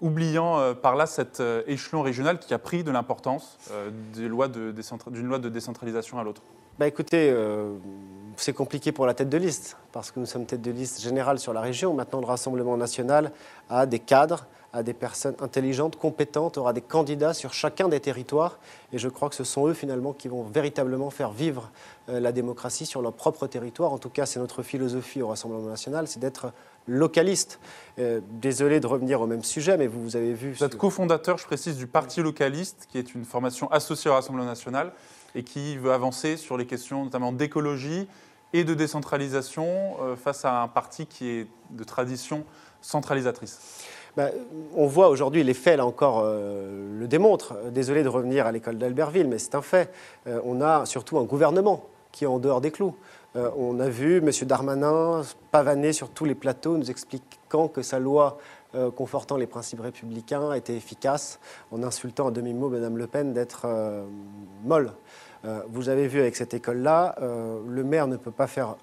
oubliant 0.00 0.58
euh, 0.58 0.74
par 0.74 0.96
là 0.96 1.06
cet 1.06 1.40
euh, 1.40 1.62
échelon 1.66 2.02
régional 2.02 2.38
qui 2.38 2.52
a 2.52 2.58
pris 2.58 2.84
de 2.84 2.90
l'importance 2.90 3.58
euh, 3.70 3.90
d'une 4.14 4.28
loi, 4.28 4.48
de 4.48 5.48
décentralisation 5.48 6.18
à 6.18 6.24
l'autre 6.24 6.42
bah 6.76 6.88
écoutez, 6.88 7.32
c'est 8.36 8.52
compliqué 8.52 8.90
pour 8.90 9.06
la 9.06 9.14
tête 9.14 9.28
de 9.28 9.36
liste, 9.36 9.76
parce 9.92 10.10
que 10.10 10.18
nous 10.18 10.26
sommes 10.26 10.44
tête 10.44 10.60
de 10.60 10.72
liste 10.72 11.00
générale 11.00 11.38
sur 11.38 11.52
la 11.52 11.60
région. 11.60 11.94
Maintenant, 11.94 12.18
le 12.18 12.26
Rassemblement 12.26 12.76
national 12.76 13.30
a 13.70 13.86
des 13.86 14.00
cadres, 14.00 14.48
a 14.74 14.82
des 14.82 14.92
personnes 14.92 15.36
intelligentes, 15.40 15.94
compétentes, 15.96 16.58
aura 16.58 16.72
des 16.72 16.80
candidats 16.80 17.32
sur 17.32 17.52
chacun 17.52 17.88
des 17.88 18.00
territoires. 18.00 18.58
Et 18.92 18.98
je 18.98 19.08
crois 19.08 19.28
que 19.28 19.36
ce 19.36 19.44
sont 19.44 19.68
eux, 19.68 19.72
finalement, 19.72 20.12
qui 20.12 20.26
vont 20.26 20.42
véritablement 20.42 21.10
faire 21.10 21.30
vivre 21.30 21.70
euh, 22.08 22.18
la 22.18 22.32
démocratie 22.32 22.84
sur 22.84 23.00
leur 23.00 23.12
propre 23.12 23.46
territoire. 23.46 23.92
En 23.92 23.98
tout 23.98 24.10
cas, 24.10 24.26
c'est 24.26 24.40
notre 24.40 24.64
philosophie 24.64 25.22
au 25.22 25.28
Rassemblement 25.28 25.68
national, 25.68 26.08
c'est 26.08 26.18
d'être 26.18 26.52
localiste. 26.86 27.60
Euh, 27.98 28.20
désolé 28.28 28.80
de 28.80 28.86
revenir 28.86 29.20
au 29.20 29.26
même 29.26 29.44
sujet, 29.44 29.76
mais 29.76 29.86
vous, 29.86 30.02
vous 30.02 30.16
avez 30.16 30.34
vu... 30.34 30.52
Vous 30.52 30.64
êtes 30.64 30.76
cofondateur, 30.76 31.38
je 31.38 31.46
précise, 31.46 31.76
du 31.76 31.86
Parti 31.86 32.22
localiste, 32.22 32.86
qui 32.90 32.98
est 32.98 33.14
une 33.14 33.24
formation 33.24 33.70
associée 33.70 34.10
au 34.10 34.14
Rassemblement 34.14 34.46
national 34.46 34.92
et 35.34 35.42
qui 35.42 35.76
veut 35.76 35.92
avancer 35.92 36.36
sur 36.36 36.56
les 36.56 36.66
questions 36.66 37.04
notamment 37.04 37.32
d'écologie 37.32 38.08
et 38.52 38.64
de 38.64 38.74
décentralisation 38.74 39.96
euh, 40.02 40.16
face 40.16 40.44
à 40.44 40.62
un 40.62 40.68
parti 40.68 41.06
qui 41.06 41.28
est 41.28 41.46
de 41.70 41.84
tradition 41.84 42.44
centralisatrice. 42.80 43.84
Ben, 44.16 44.30
on 44.76 44.86
voit 44.86 45.08
aujourd'hui, 45.08 45.42
les 45.42 45.54
faits, 45.54 45.78
là 45.78 45.86
encore, 45.86 46.22
le 46.24 47.06
démontrent. 47.08 47.54
Désolé 47.72 48.04
de 48.04 48.08
revenir 48.08 48.46
à 48.46 48.52
l'école 48.52 48.78
d'Albertville, 48.78 49.26
mais 49.26 49.38
c'est 49.38 49.56
un 49.56 49.62
fait. 49.62 49.92
on 50.44 50.60
a 50.60 50.86
surtout 50.86 51.18
un 51.18 51.24
gouvernement 51.24 51.88
qui 52.12 52.22
est 52.22 52.28
en 52.28 52.38
dehors 52.38 52.60
des 52.60 52.70
clous. 52.70 52.94
Euh, 53.36 53.50
on 53.56 53.80
a 53.80 53.88
vu 53.88 54.18
M. 54.18 54.30
Darmanin 54.46 55.22
pavaner 55.50 55.92
sur 55.92 56.10
tous 56.10 56.24
les 56.24 56.36
plateaux, 56.36 56.76
nous 56.76 56.90
expliquant 56.90 57.66
que 57.66 57.82
sa 57.82 57.98
loi 57.98 58.38
euh, 58.76 58.90
confortant 58.92 59.36
les 59.36 59.48
principes 59.48 59.80
républicains 59.80 60.52
était 60.52 60.76
efficace, 60.76 61.40
en 61.72 61.82
insultant 61.82 62.28
à 62.28 62.30
demi-mot 62.30 62.68
Mme 62.68 62.96
Le 62.96 63.06
Pen 63.08 63.32
d'être 63.32 63.62
euh, 63.64 64.04
molle. 64.64 64.92
vous 65.68 65.88
avez 65.88 66.06
vu 66.06 66.20
avec 66.20 66.36
cette 66.36 66.54
école-là, 66.54 67.16
le 67.20 67.84
maire 67.84 68.06
ne 68.06 68.16
peut 68.16 68.30
pas 68.30 68.46
faire 68.46 68.76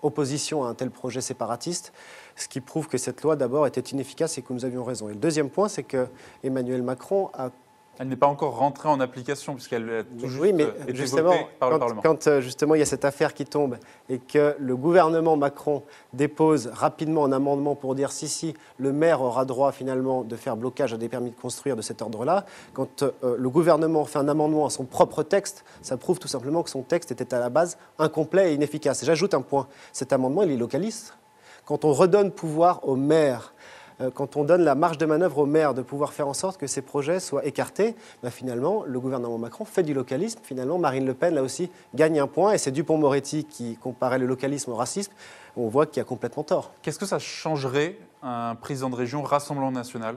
opposition 0.00 0.64
à 0.64 0.68
un 0.68 0.74
tel 0.74 0.92
projet 0.92 1.20
séparatiste, 1.20 1.92
ce 2.36 2.46
qui 2.46 2.60
prouve 2.60 2.86
que 2.86 2.98
cette 2.98 3.22
loi 3.22 3.34
d'abord 3.34 3.66
était 3.66 3.80
inefficace 3.80 4.38
et 4.38 4.42
que 4.42 4.52
nous 4.52 4.64
avions 4.64 4.84
raison. 4.84 5.08
Et 5.08 5.14
le 5.14 5.18
deuxième 5.18 5.50
point, 5.50 5.66
c'est 5.66 5.82
que 5.82 6.06
Emmanuel 6.44 6.84
Macron 6.84 7.30
a 7.34 7.50
Elle 7.98 8.08
n'est 8.08 8.16
pas 8.16 8.26
encore 8.26 8.56
rentrée 8.56 8.88
en 8.88 9.00
application 9.00 9.54
puisqu'elle 9.54 9.88
a 9.90 10.04
tout 10.04 10.28
juste 10.28 10.40
oui, 10.40 10.52
mais 10.52 10.64
été 10.64 10.94
justement, 10.94 11.30
votée 11.30 11.46
par 11.58 11.70
le 11.70 11.74
quand, 11.74 11.78
Parlement. 11.80 12.02
quand, 12.02 12.26
euh, 12.26 12.40
justement 12.40 12.74
il 12.74 12.78
y 12.78 12.82
a 12.82 12.86
cette 12.86 13.04
affaire 13.04 13.32
qui 13.32 13.44
tombe 13.44 13.78
et 14.08 14.18
que 14.18 14.54
le 14.58 14.76
gouvernement 14.76 15.36
Macron 15.36 15.82
dépose 16.12 16.68
rapidement 16.72 17.24
un 17.24 17.32
amendement 17.32 17.74
pour 17.74 17.94
dire 17.94 18.12
si, 18.12 18.28
si, 18.28 18.54
le 18.78 18.92
maire 18.92 19.22
aura 19.22 19.44
droit 19.44 19.72
finalement 19.72 20.24
de 20.24 20.36
faire 20.36 20.56
blocage 20.56 20.92
à 20.92 20.96
des 20.96 21.08
permis 21.08 21.30
de 21.30 21.36
construire 21.36 21.76
de 21.76 21.82
cet 21.82 22.02
ordre-là, 22.02 22.44
quand 22.74 23.02
euh, 23.02 23.36
le 23.38 23.48
gouvernement 23.48 24.04
fait 24.04 24.18
un 24.18 24.28
amendement 24.28 24.66
à 24.66 24.70
son 24.70 24.84
propre 24.84 25.22
texte, 25.22 25.64
ça 25.82 25.96
prouve 25.96 26.18
tout 26.18 26.28
simplement 26.28 26.62
que 26.62 26.70
son 26.70 26.82
texte 26.82 27.10
était 27.10 27.34
à 27.34 27.38
la 27.38 27.48
base 27.48 27.78
incomplet 27.98 28.52
et 28.52 28.54
inefficace. 28.54 29.02
Et 29.02 29.06
j'ajoute 29.06 29.34
un 29.34 29.42
point, 29.42 29.66
cet 29.92 30.12
amendement, 30.12 30.42
il 30.42 30.50
est 30.50 30.56
localiste. 30.56 31.16
Quand 31.64 31.84
on 31.84 31.92
redonne 31.92 32.30
pouvoir 32.30 32.88
au 32.88 32.94
maire 32.94 33.52
quand 34.14 34.36
on 34.36 34.44
donne 34.44 34.62
la 34.62 34.74
marge 34.74 34.98
de 34.98 35.06
manœuvre 35.06 35.38
au 35.38 35.46
maire 35.46 35.74
de 35.74 35.82
pouvoir 35.82 36.12
faire 36.12 36.28
en 36.28 36.34
sorte 36.34 36.58
que 36.58 36.66
ces 36.66 36.82
projets 36.82 37.20
soient 37.20 37.44
écartés, 37.46 37.94
bah, 38.22 38.30
finalement, 38.30 38.84
le 38.86 39.00
gouvernement 39.00 39.38
Macron 39.38 39.64
fait 39.64 39.82
du 39.82 39.94
localisme. 39.94 40.40
Finalement, 40.42 40.78
Marine 40.78 41.06
Le 41.06 41.14
Pen, 41.14 41.34
là 41.34 41.42
aussi, 41.42 41.70
gagne 41.94 42.20
un 42.20 42.26
point. 42.26 42.52
Et 42.52 42.58
c'est 42.58 42.70
Dupont-Moretti 42.70 43.44
qui 43.44 43.76
comparait 43.76 44.18
le 44.18 44.26
localisme 44.26 44.72
au 44.72 44.76
racisme. 44.76 45.12
On 45.56 45.68
voit 45.68 45.86
qu'il 45.86 46.00
a 46.02 46.04
complètement 46.04 46.42
tort. 46.42 46.72
Qu'est-ce 46.82 46.98
que 46.98 47.06
ça 47.06 47.18
changerait 47.18 47.98
un 48.22 48.54
président 48.54 48.90
de 48.90 48.96
région 48.96 49.22
Rassemblement 49.22 49.72
National? 49.72 50.16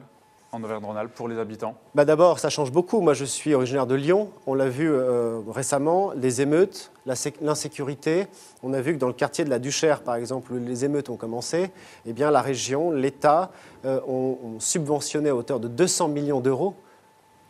En 0.52 0.64
Auvergne-Rhône-Alpes 0.64 1.14
pour 1.14 1.28
les 1.28 1.38
habitants 1.38 1.76
bah 1.96 2.06
D'abord, 2.06 2.40
ça 2.40 2.50
change 2.50 2.72
beaucoup. 2.72 3.02
Moi, 3.02 3.14
je 3.14 3.26
suis 3.26 3.54
originaire 3.54 3.88
de 3.88 3.96
Lyon. 3.96 4.32
On 4.48 4.54
l'a 4.54 4.70
vu 4.70 4.90
euh, 4.90 5.40
récemment, 5.48 6.12
les 6.16 6.42
émeutes, 6.42 6.92
l'insécurité. 7.06 8.28
On 8.64 8.74
a 8.74 8.82
vu 8.82 8.94
que 8.94 9.00
dans 9.00 9.08
le 9.08 9.14
quartier 9.14 9.46
de 9.46 9.50
la 9.50 9.60
Duchère, 9.60 10.02
par 10.02 10.16
exemple, 10.16 10.54
où 10.54 10.58
les 10.58 10.86
émeutes 10.86 11.10
ont 11.10 11.18
commencé, 11.18 11.72
eh 12.06 12.14
bien, 12.14 12.32
la 12.32 12.42
région, 12.42 12.92
l'État 12.92 13.52
euh, 13.86 14.00
ont, 14.08 14.38
ont 14.44 14.60
subventionné 14.60 15.30
à 15.30 15.36
hauteur 15.36 15.60
de 15.60 15.68
200 15.68 16.10
millions 16.10 16.40
d'euros 16.40 16.76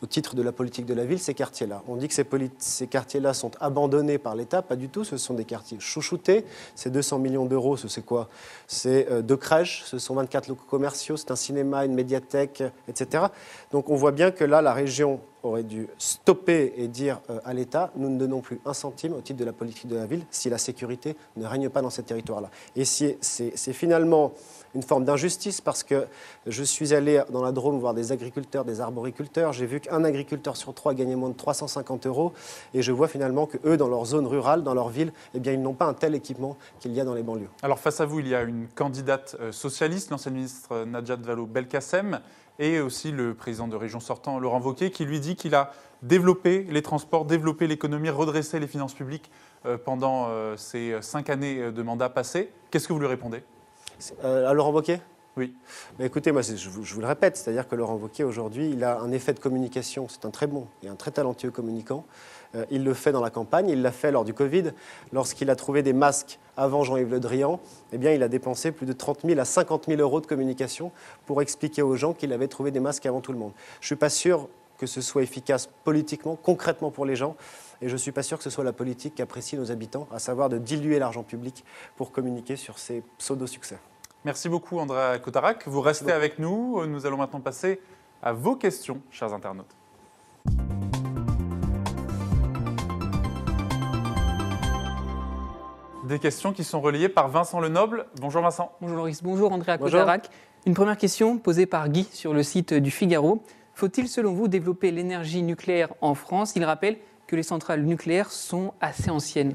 au 0.02 0.06
titre 0.06 0.34
de 0.34 0.42
la 0.42 0.52
politique 0.52 0.86
de 0.86 0.94
la 0.94 1.04
ville, 1.04 1.18
ces 1.18 1.34
quartiers-là. 1.34 1.82
On 1.88 1.96
dit 1.96 2.08
que 2.08 2.14
ces, 2.14 2.86
quartiers-là 2.86 3.34
sont 3.34 3.50
abandonnés 3.60 4.18
par 4.18 4.34
l'État, 4.34 4.62
pas 4.62 4.76
du 4.76 4.88
tout, 4.88 5.04
ce 5.04 5.16
sont 5.16 5.34
des 5.34 5.44
quartiers 5.44 5.78
chouchoutés. 5.80 6.44
Ces 6.74 6.90
200 6.90 7.18
millions 7.18 7.46
d'euros, 7.46 7.76
ce 7.76 7.88
c'est 7.88 8.04
quoi? 8.04 8.28
C'est 8.66 9.10
euh, 9.10 9.22
deux 9.22 9.36
crèches, 9.36 9.82
ce 9.84 9.98
sont 9.98 10.14
24 10.14 10.48
locaux 10.48 10.64
commerciaux, 10.68 11.16
c'est 11.16 11.30
un 11.30 11.36
cinéma, 11.36 11.84
une 11.84 11.94
médiathèque, 11.94 12.62
etc. 12.88 13.24
Donc 13.72 13.90
on 13.90 13.96
voit 13.96 14.12
bien 14.12 14.30
que 14.30 14.44
là, 14.44 14.62
la 14.62 14.72
région 14.72 15.20
aurait 15.42 15.62
dû 15.62 15.88
stopper 15.98 16.74
et 16.76 16.88
dire 16.88 17.20
euh, 17.30 17.38
à 17.44 17.54
l'État, 17.54 17.90
nous 17.96 18.08
ne 18.08 18.18
donnons 18.18 18.40
plus 18.40 18.60
un 18.64 18.74
centime 18.74 19.14
au 19.14 19.20
titre 19.20 19.38
de 19.38 19.44
la 19.44 19.52
politique 19.52 19.88
de 19.88 19.96
la 19.96 20.06
ville 20.06 20.24
si 20.30 20.50
la 20.50 20.58
sécurité 20.58 21.16
ne 21.36 21.46
règne 21.46 21.68
pas 21.68 21.82
dans 21.82 21.90
ces 21.90 22.02
territoires-là. 22.02 22.50
Et 22.76 22.84
c'est 22.84 23.72
finalement 23.72 24.32
une 24.74 24.82
forme 24.82 25.04
d'injustice 25.04 25.60
parce 25.60 25.82
que 25.82 26.06
je 26.46 26.62
suis 26.62 26.94
allé 26.94 27.22
dans 27.30 27.42
la 27.42 27.52
Drôme 27.52 27.78
voir 27.78 27.94
des 27.94 28.12
agriculteurs, 28.12 28.64
des 28.64 28.80
arboriculteurs. 28.80 29.52
J'ai 29.52 29.66
vu 29.66 29.80
qu'un 29.80 30.04
agriculteur 30.04 30.56
sur 30.56 30.74
trois 30.74 30.94
gagnait 30.94 31.16
moins 31.16 31.30
de 31.30 31.34
350 31.34 32.06
euros 32.06 32.32
et 32.74 32.82
je 32.82 32.92
vois 32.92 33.08
finalement 33.08 33.46
que 33.46 33.58
eux, 33.64 33.76
dans 33.76 33.88
leur 33.88 34.04
zone 34.04 34.26
rurale, 34.26 34.62
dans 34.62 34.74
leur 34.74 34.88
ville, 34.88 35.12
eh 35.34 35.40
bien, 35.40 35.52
ils 35.52 35.62
n'ont 35.62 35.74
pas 35.74 35.86
un 35.86 35.94
tel 35.94 36.14
équipement 36.14 36.56
qu'il 36.78 36.92
y 36.92 37.00
a 37.00 37.04
dans 37.04 37.14
les 37.14 37.22
banlieues. 37.22 37.48
Alors 37.62 37.78
face 37.78 38.00
à 38.00 38.06
vous, 38.06 38.20
il 38.20 38.28
y 38.28 38.34
a 38.34 38.42
une 38.42 38.68
candidate 38.68 39.36
euh, 39.40 39.52
socialiste, 39.52 40.10
l'ancienne 40.10 40.34
ministre 40.34 40.84
Najat 40.84 41.16
Vallaud-Belkacem, 41.16 42.20
et 42.60 42.78
aussi 42.78 43.10
le 43.10 43.34
président 43.34 43.66
de 43.66 43.74
région 43.74 43.98
sortant, 43.98 44.38
Laurent 44.38 44.60
Wauquiez, 44.60 44.90
qui 44.92 45.04
lui 45.04 45.18
dit 45.18 45.34
qu'il 45.34 45.56
a 45.56 45.72
développé 46.02 46.66
les 46.70 46.82
transports, 46.82 47.24
développé 47.24 47.66
l'économie, 47.66 48.10
redressé 48.10 48.60
les 48.60 48.68
finances 48.68 48.94
publiques 48.94 49.30
euh, 49.66 49.76
pendant 49.76 50.26
euh, 50.28 50.56
ces 50.56 50.94
cinq 51.00 51.30
années 51.30 51.72
de 51.72 51.82
mandat 51.82 52.10
passé. 52.10 52.52
Qu'est-ce 52.70 52.86
que 52.86 52.92
vous 52.92 53.00
lui 53.00 53.06
répondez? 53.06 53.42
Euh, 54.24 54.48
à 54.48 54.54
Laurent 54.54 54.72
Wauquiez? 54.72 55.00
Oui. 55.36 55.54
Mais 55.98 56.06
écoutez, 56.06 56.32
moi, 56.32 56.42
je 56.42 56.68
vous, 56.68 56.84
je 56.84 56.94
vous, 56.94 57.00
le 57.00 57.06
répète, 57.06 57.36
c'est-à-dire 57.36 57.66
que 57.68 57.74
Laurent 57.74 57.94
Wauquiez, 57.94 58.24
aujourd'hui, 58.24 58.70
il 58.70 58.84
a 58.84 59.00
un 59.00 59.12
effet 59.12 59.32
de 59.32 59.40
communication. 59.40 60.06
C'est 60.08 60.24
un 60.24 60.30
très 60.30 60.46
bon 60.46 60.66
et 60.82 60.88
un 60.88 60.96
très 60.96 61.12
talentueux 61.12 61.50
communicant. 61.50 62.04
Euh, 62.54 62.64
il 62.70 62.84
le 62.84 62.94
fait 62.94 63.12
dans 63.12 63.20
la 63.20 63.30
campagne, 63.30 63.68
il 63.68 63.82
l'a 63.82 63.92
fait 63.92 64.10
lors 64.10 64.24
du 64.24 64.34
Covid. 64.34 64.72
Lorsqu'il 65.12 65.50
a 65.50 65.56
trouvé 65.56 65.82
des 65.82 65.92
masques 65.92 66.38
avant 66.56 66.84
Jean-Yves 66.84 67.10
Le 67.10 67.20
Drian, 67.20 67.60
eh 67.92 67.98
bien, 67.98 68.12
il 68.12 68.22
a 68.22 68.28
dépensé 68.28 68.72
plus 68.72 68.86
de 68.86 68.92
30 68.92 69.20
000 69.24 69.38
à 69.38 69.44
50 69.44 69.86
000 69.86 70.00
euros 70.00 70.20
de 70.20 70.26
communication 70.26 70.92
pour 71.26 71.42
expliquer 71.42 71.82
aux 71.82 71.96
gens 71.96 72.12
qu'il 72.12 72.32
avait 72.32 72.48
trouvé 72.48 72.70
des 72.70 72.80
masques 72.80 73.06
avant 73.06 73.20
tout 73.20 73.32
le 73.32 73.38
monde. 73.38 73.52
Je 73.80 73.84
ne 73.84 73.86
suis 73.86 73.96
pas 73.96 74.10
sûr 74.10 74.48
que 74.78 74.86
ce 74.86 75.00
soit 75.00 75.22
efficace 75.22 75.68
politiquement, 75.84 76.36
concrètement 76.36 76.90
pour 76.90 77.04
les 77.04 77.14
gens. 77.14 77.36
Et 77.82 77.88
je 77.88 77.92
ne 77.92 77.98
suis 77.98 78.12
pas 78.12 78.22
sûr 78.22 78.38
que 78.38 78.44
ce 78.44 78.50
soit 78.50 78.64
la 78.64 78.72
politique 78.72 79.14
qu'apprécient 79.14 79.58
nos 79.58 79.70
habitants, 79.70 80.08
à 80.12 80.18
savoir 80.18 80.48
de 80.48 80.58
diluer 80.58 80.98
l'argent 80.98 81.22
public 81.22 81.64
pour 81.96 82.12
communiquer 82.12 82.56
sur 82.56 82.78
ces 82.78 83.02
pseudo-succès. 83.18 83.78
Merci 84.24 84.48
beaucoup, 84.48 84.78
André 84.78 85.20
Cotarac. 85.22 85.66
Vous 85.66 85.80
restez 85.80 86.12
avec 86.12 86.38
nous. 86.38 86.84
Nous 86.86 87.06
allons 87.06 87.16
maintenant 87.16 87.40
passer 87.40 87.80
à 88.22 88.32
vos 88.32 88.56
questions, 88.56 89.00
chers 89.10 89.32
internautes. 89.32 89.74
Des 96.10 96.18
questions 96.18 96.52
qui 96.52 96.64
sont 96.64 96.80
relayées 96.80 97.08
par 97.08 97.28
Vincent 97.28 97.60
Lenoble. 97.60 98.04
Bonjour 98.20 98.42
Vincent. 98.42 98.72
Bonjour 98.80 98.96
Loris. 98.96 99.22
Bonjour 99.22 99.52
Andrea 99.52 99.78
Cotarac. 99.78 100.28
Une 100.66 100.74
première 100.74 100.96
question 100.96 101.38
posée 101.38 101.66
par 101.66 101.88
Guy 101.88 102.08
sur 102.12 102.34
le 102.34 102.42
site 102.42 102.74
du 102.74 102.90
Figaro. 102.90 103.44
Faut-il, 103.74 104.08
selon 104.08 104.32
vous, 104.32 104.48
développer 104.48 104.90
l'énergie 104.90 105.40
nucléaire 105.44 105.94
en 106.00 106.16
France? 106.16 106.54
Il 106.56 106.64
rappelle 106.64 106.96
que 107.28 107.36
les 107.36 107.44
centrales 107.44 107.84
nucléaires 107.84 108.32
sont 108.32 108.74
assez 108.80 109.08
anciennes. 109.08 109.54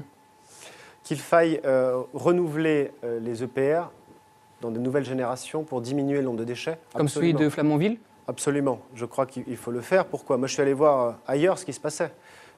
Qu'il 1.02 1.18
faille 1.18 1.60
euh, 1.66 2.02
renouveler 2.14 2.90
euh, 3.04 3.20
les 3.20 3.42
EPR 3.42 3.90
dans 4.62 4.70
de 4.70 4.78
nouvelles 4.78 5.04
générations 5.04 5.62
pour 5.62 5.82
diminuer 5.82 6.20
le 6.20 6.24
nombre 6.24 6.38
de 6.38 6.44
déchets? 6.44 6.78
Comme 6.94 7.08
celui 7.08 7.34
de 7.34 7.50
Flamanville? 7.50 7.98
Absolument. 8.28 8.80
Je 8.94 9.04
crois 9.04 9.26
qu'il 9.26 9.58
faut 9.58 9.72
le 9.72 9.82
faire. 9.82 10.06
Pourquoi? 10.06 10.38
Moi, 10.38 10.48
je 10.48 10.54
suis 10.54 10.62
allé 10.62 10.72
voir 10.72 11.06
euh, 11.06 11.12
ailleurs 11.26 11.58
ce 11.58 11.66
qui 11.66 11.74
se 11.74 11.80
passait, 11.80 12.12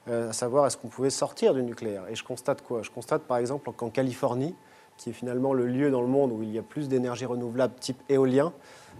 à 0.07 0.33
savoir 0.33 0.65
est-ce 0.65 0.77
qu'on 0.77 0.87
pouvait 0.87 1.09
sortir 1.09 1.53
du 1.53 1.63
nucléaire? 1.63 2.03
Et 2.09 2.15
je 2.15 2.23
constate 2.23 2.61
quoi? 2.61 2.81
Je 2.83 2.89
constate 2.89 3.23
par 3.23 3.37
exemple 3.37 3.71
qu'en 3.71 3.89
Californie, 3.89 4.55
qui 4.97 5.11
est 5.11 5.13
finalement 5.13 5.53
le 5.53 5.67
lieu 5.67 5.91
dans 5.91 6.01
le 6.01 6.07
monde 6.07 6.31
où 6.31 6.43
il 6.43 6.51
y 6.51 6.57
a 6.57 6.63
plus 6.63 6.89
d'énergie 6.89 7.25
renouvelable 7.25 7.73
type 7.79 8.01
éolien, 8.09 8.53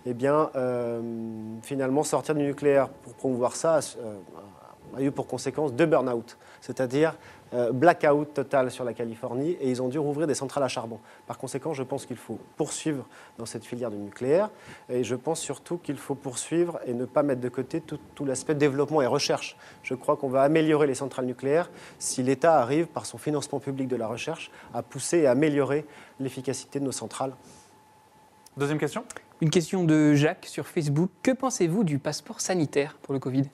eh 0.06 0.13
bien, 0.13 0.50
finalement, 1.62 2.03
sortir 2.03 2.36
du 2.36 2.44
nucléaire 2.44 2.89
pour 2.89 3.13
promouvoir 3.15 3.56
ça 3.56 3.79
a 4.96 5.01
eu 5.01 5.12
pour 5.12 5.27
conséquence 5.27 5.74
deux 5.74 5.86
burn-out, 5.86 6.38
c'est-à-dire 6.62 7.12
euh, 7.12 7.15
blackout 7.72 8.34
total 8.34 8.72
sur 8.72 8.84
la 8.84 8.94
Californie, 8.94 9.58
et 9.60 9.70
ils 9.70 9.82
ont 9.82 9.88
dû 9.88 9.98
rouvrir 10.00 10.27
des 10.27 10.36
centrales 10.36 10.63
à 10.63 10.68
charbon. 10.68 11.00
Par 11.27 11.38
conséquent, 11.38 11.74
je 11.74 11.84
pense 11.84 12.06
qu'il 12.06 12.18
faut 12.18 12.39
poursuivre 12.58 13.06
dans 13.38 13.46
cette 13.46 13.65
filière 13.65 13.89
du 13.89 13.98
nucléaire, 13.98 14.50
et 14.89 15.03
je 15.03 15.15
pense 15.15 15.39
surtout 15.39 15.77
qu'il 15.77 15.98
faut 15.98 16.15
poursuivre 16.15 16.79
et 16.86 16.94
ne 16.94 17.06
pas 17.06 17.24
mettre 17.24 17.41
de 17.41 17.50
côté 17.50 17.82
tout, 17.82 18.00
tout 18.15 18.25
l'aspect 18.25 18.56
développement 18.56 19.01
et 19.01 19.08
recherche. 19.08 19.58
Je 19.84 19.96
crois 19.96 20.18
qu'on 20.18 20.29
va 20.29 20.44
améliorer 20.44 20.88
les 20.88 20.96
centrales 20.96 21.25
nucléaires 21.25 21.70
si 21.98 22.24
l'État 22.24 22.60
arrive, 22.60 22.88
par 22.88 23.06
son 23.06 23.18
financement 23.18 23.60
public 23.60 23.88
de 23.88 23.96
la 23.96 24.08
recherche, 24.08 24.51
à 24.74 24.84
pousser 24.84 25.20
et 25.20 25.27
améliorer 25.27 25.86
l'efficacité 26.20 26.79
de 26.79 26.86
nos 26.86 26.91
centrales. 26.91 27.34
Deuxième 28.58 28.77
question 28.77 29.03
Une 29.41 29.50
question 29.50 29.84
de 29.84 30.13
Jacques 30.13 30.46
sur 30.46 30.68
Facebook. 30.68 31.10
Que 31.24 31.32
pensez-vous 31.32 31.84
du 31.84 32.00
passeport 32.00 32.41
sanitaire 32.41 32.98
pour 33.01 33.13
le 33.13 33.20
Covid? 33.20 33.46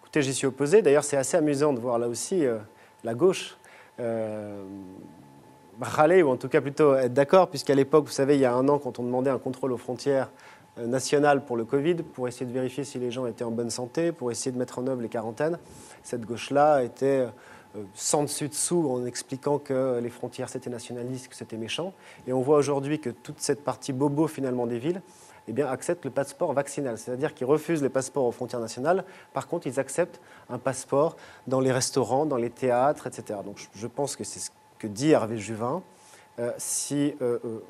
Écoutez, 0.00 0.22
j'y 0.22 0.34
suis 0.34 0.46
opposé. 0.46 0.82
D'ailleurs, 0.82 1.04
c'est 1.04 1.16
assez 1.16 1.36
amusant 1.36 1.72
de 1.72 1.80
voir 1.80 1.98
là 1.98 2.08
aussi 2.08 2.46
euh, 2.46 2.58
la 3.06 3.14
gauche 3.14 3.56
euh, 4.00 4.64
râler, 5.80 6.22
ou 6.22 6.30
en 6.30 6.36
tout 6.36 6.48
cas 6.48 6.60
plutôt 6.60 6.94
être 6.96 7.14
d'accord, 7.14 7.48
puisqu'à 7.48 7.74
l'époque, 7.74 8.06
vous 8.06 8.12
savez, 8.12 8.34
il 8.34 8.40
y 8.40 8.44
a 8.44 8.52
un 8.52 8.68
an, 8.68 8.78
quand 8.78 8.98
on 8.98 9.04
demandait 9.04 9.30
un 9.30 9.38
contrôle 9.38 9.72
aux 9.72 9.78
frontières 9.78 10.30
euh, 10.78 10.86
nationales 10.86 11.44
pour 11.44 11.56
le 11.56 11.64
Covid, 11.64 11.96
pour 11.96 12.26
essayer 12.28 12.46
de 12.46 12.52
vérifier 12.52 12.84
si 12.84 12.98
les 12.98 13.10
gens 13.10 13.26
étaient 13.26 13.44
en 13.44 13.52
bonne 13.52 13.70
santé, 13.70 14.10
pour 14.10 14.30
essayer 14.30 14.50
de 14.50 14.58
mettre 14.58 14.78
en 14.78 14.86
œuvre 14.88 15.00
les 15.02 15.08
quarantaines, 15.08 15.58
cette 16.02 16.26
gauche-là 16.26 16.82
était 16.82 17.26
euh, 17.76 17.82
sans 17.94 18.24
dessus-dessous 18.24 18.90
en 18.90 19.06
expliquant 19.06 19.58
que 19.58 20.00
les 20.02 20.10
frontières 20.10 20.48
c'était 20.48 20.70
nationaliste, 20.70 21.28
que 21.28 21.36
c'était 21.36 21.58
méchant. 21.58 21.92
Et 22.26 22.32
on 22.32 22.40
voit 22.40 22.56
aujourd'hui 22.56 22.98
que 22.98 23.10
toute 23.10 23.40
cette 23.40 23.62
partie 23.62 23.92
bobo 23.92 24.26
finalement 24.26 24.66
des 24.66 24.78
villes, 24.78 25.00
eh 25.48 25.52
bien, 25.52 25.68
acceptent 25.68 26.04
le 26.04 26.10
passeport 26.10 26.52
vaccinal, 26.52 26.98
c'est-à-dire 26.98 27.34
qu'ils 27.34 27.46
refusent 27.46 27.82
les 27.82 27.88
passeports 27.88 28.24
aux 28.24 28.32
frontières 28.32 28.60
nationales. 28.60 29.04
Par 29.32 29.46
contre, 29.46 29.66
ils 29.66 29.78
acceptent 29.78 30.20
un 30.48 30.58
passeport 30.58 31.16
dans 31.46 31.60
les 31.60 31.72
restaurants, 31.72 32.26
dans 32.26 32.36
les 32.36 32.50
théâtres, 32.50 33.06
etc. 33.06 33.40
Donc, 33.44 33.68
je 33.74 33.86
pense 33.86 34.16
que 34.16 34.24
c'est 34.24 34.40
ce 34.40 34.50
que 34.78 34.86
dit 34.86 35.10
Hervé 35.10 35.38
Juvin. 35.38 35.82
Euh, 36.38 36.52
si 36.58 37.14
euh, 37.22 37.38
euh, 37.44 37.60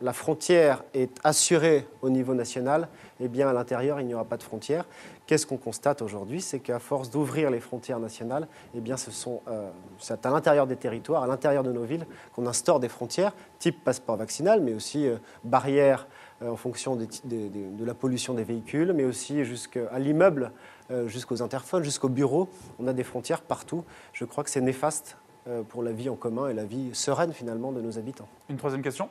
la 0.00 0.12
frontière 0.12 0.82
est 0.94 1.16
assurée 1.22 1.86
au 2.00 2.10
niveau 2.10 2.34
national, 2.34 2.88
eh 3.20 3.28
bien, 3.28 3.48
à 3.48 3.52
l'intérieur, 3.52 4.00
il 4.00 4.06
n'y 4.06 4.14
aura 4.14 4.24
pas 4.24 4.36
de 4.36 4.42
frontières. 4.42 4.86
Qu'est-ce 5.26 5.46
qu'on 5.46 5.58
constate 5.58 6.02
aujourd'hui? 6.02 6.40
C'est 6.40 6.58
qu'à 6.58 6.80
force 6.80 7.10
d'ouvrir 7.10 7.50
les 7.50 7.60
frontières 7.60 8.00
nationales, 8.00 8.48
eh 8.74 8.80
bien, 8.80 8.96
ce 8.96 9.12
sont, 9.12 9.40
c'est 9.98 10.26
à 10.26 10.30
l'intérieur 10.30 10.66
des 10.66 10.74
territoires, 10.74 11.22
à 11.22 11.28
l'intérieur 11.28 11.62
de 11.62 11.70
nos 11.70 11.84
villes, 11.84 12.04
qu'on 12.34 12.46
instaure 12.46 12.80
des 12.80 12.88
frontières, 12.88 13.32
type 13.60 13.84
passeport 13.84 14.16
vaccinal, 14.16 14.60
mais 14.60 14.74
aussi 14.74 15.08
barrières 15.44 16.08
euh, 16.08 16.21
en 16.50 16.56
fonction 16.56 16.96
de 16.96 17.84
la 17.84 17.94
pollution 17.94 18.34
des 18.34 18.44
véhicules, 18.44 18.92
mais 18.92 19.04
aussi 19.04 19.44
jusqu'à 19.44 19.98
l'immeuble, 19.98 20.52
euh, 20.90 21.08
jusqu'aux 21.08 21.42
interphones, 21.42 21.84
jusqu'au 21.84 22.08
bureau. 22.08 22.48
On 22.78 22.86
a 22.86 22.92
des 22.92 23.04
frontières 23.04 23.42
partout. 23.42 23.84
Je 24.12 24.24
crois 24.24 24.44
que 24.44 24.50
c'est 24.50 24.60
néfaste 24.60 25.16
euh, 25.46 25.62
pour 25.62 25.82
la 25.82 25.92
vie 25.92 26.08
en 26.08 26.16
commun 26.16 26.48
et 26.48 26.54
la 26.54 26.64
vie 26.64 26.90
sereine 26.92 27.32
finalement 27.32 27.72
de 27.72 27.80
nos 27.80 27.98
habitants. 27.98 28.28
Une 28.48 28.56
troisième 28.56 28.82
question? 28.82 29.08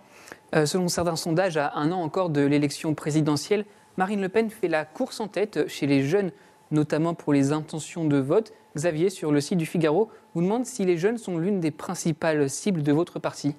Selon 0.54 0.88
certains 0.88 1.16
sondages, 1.16 1.58
à 1.58 1.74
un 1.76 1.92
an 1.92 2.02
encore 2.02 2.30
de 2.30 2.42
l'élection 2.42 2.94
présidentielle, 2.94 3.66
Marine 3.98 4.22
Le 4.22 4.30
Pen 4.30 4.50
fait 4.50 4.68
la 4.68 4.86
course 4.86 5.20
en 5.20 5.28
tête 5.28 5.68
chez 5.68 5.88
les 5.88 6.04
jeunes 6.04 6.32
notamment 6.72 7.14
pour 7.14 7.34
les 7.34 7.52
intentions 7.52 8.06
de 8.06 8.18
vote. 8.18 8.54
Xavier, 8.76 9.10
sur 9.10 9.32
le 9.32 9.42
site 9.42 9.58
du 9.58 9.66
Figaro, 9.66 10.10
vous 10.34 10.42
demande 10.42 10.66
si 10.66 10.86
les 10.86 10.98
jeunes 10.98 11.18
sont 11.18 11.38
l'une 11.38 11.60
des 11.60 11.72
principales 11.72 12.50
cibles 12.50 12.84
de 12.84 12.92
votre 12.94 13.20
parti. 13.20 13.56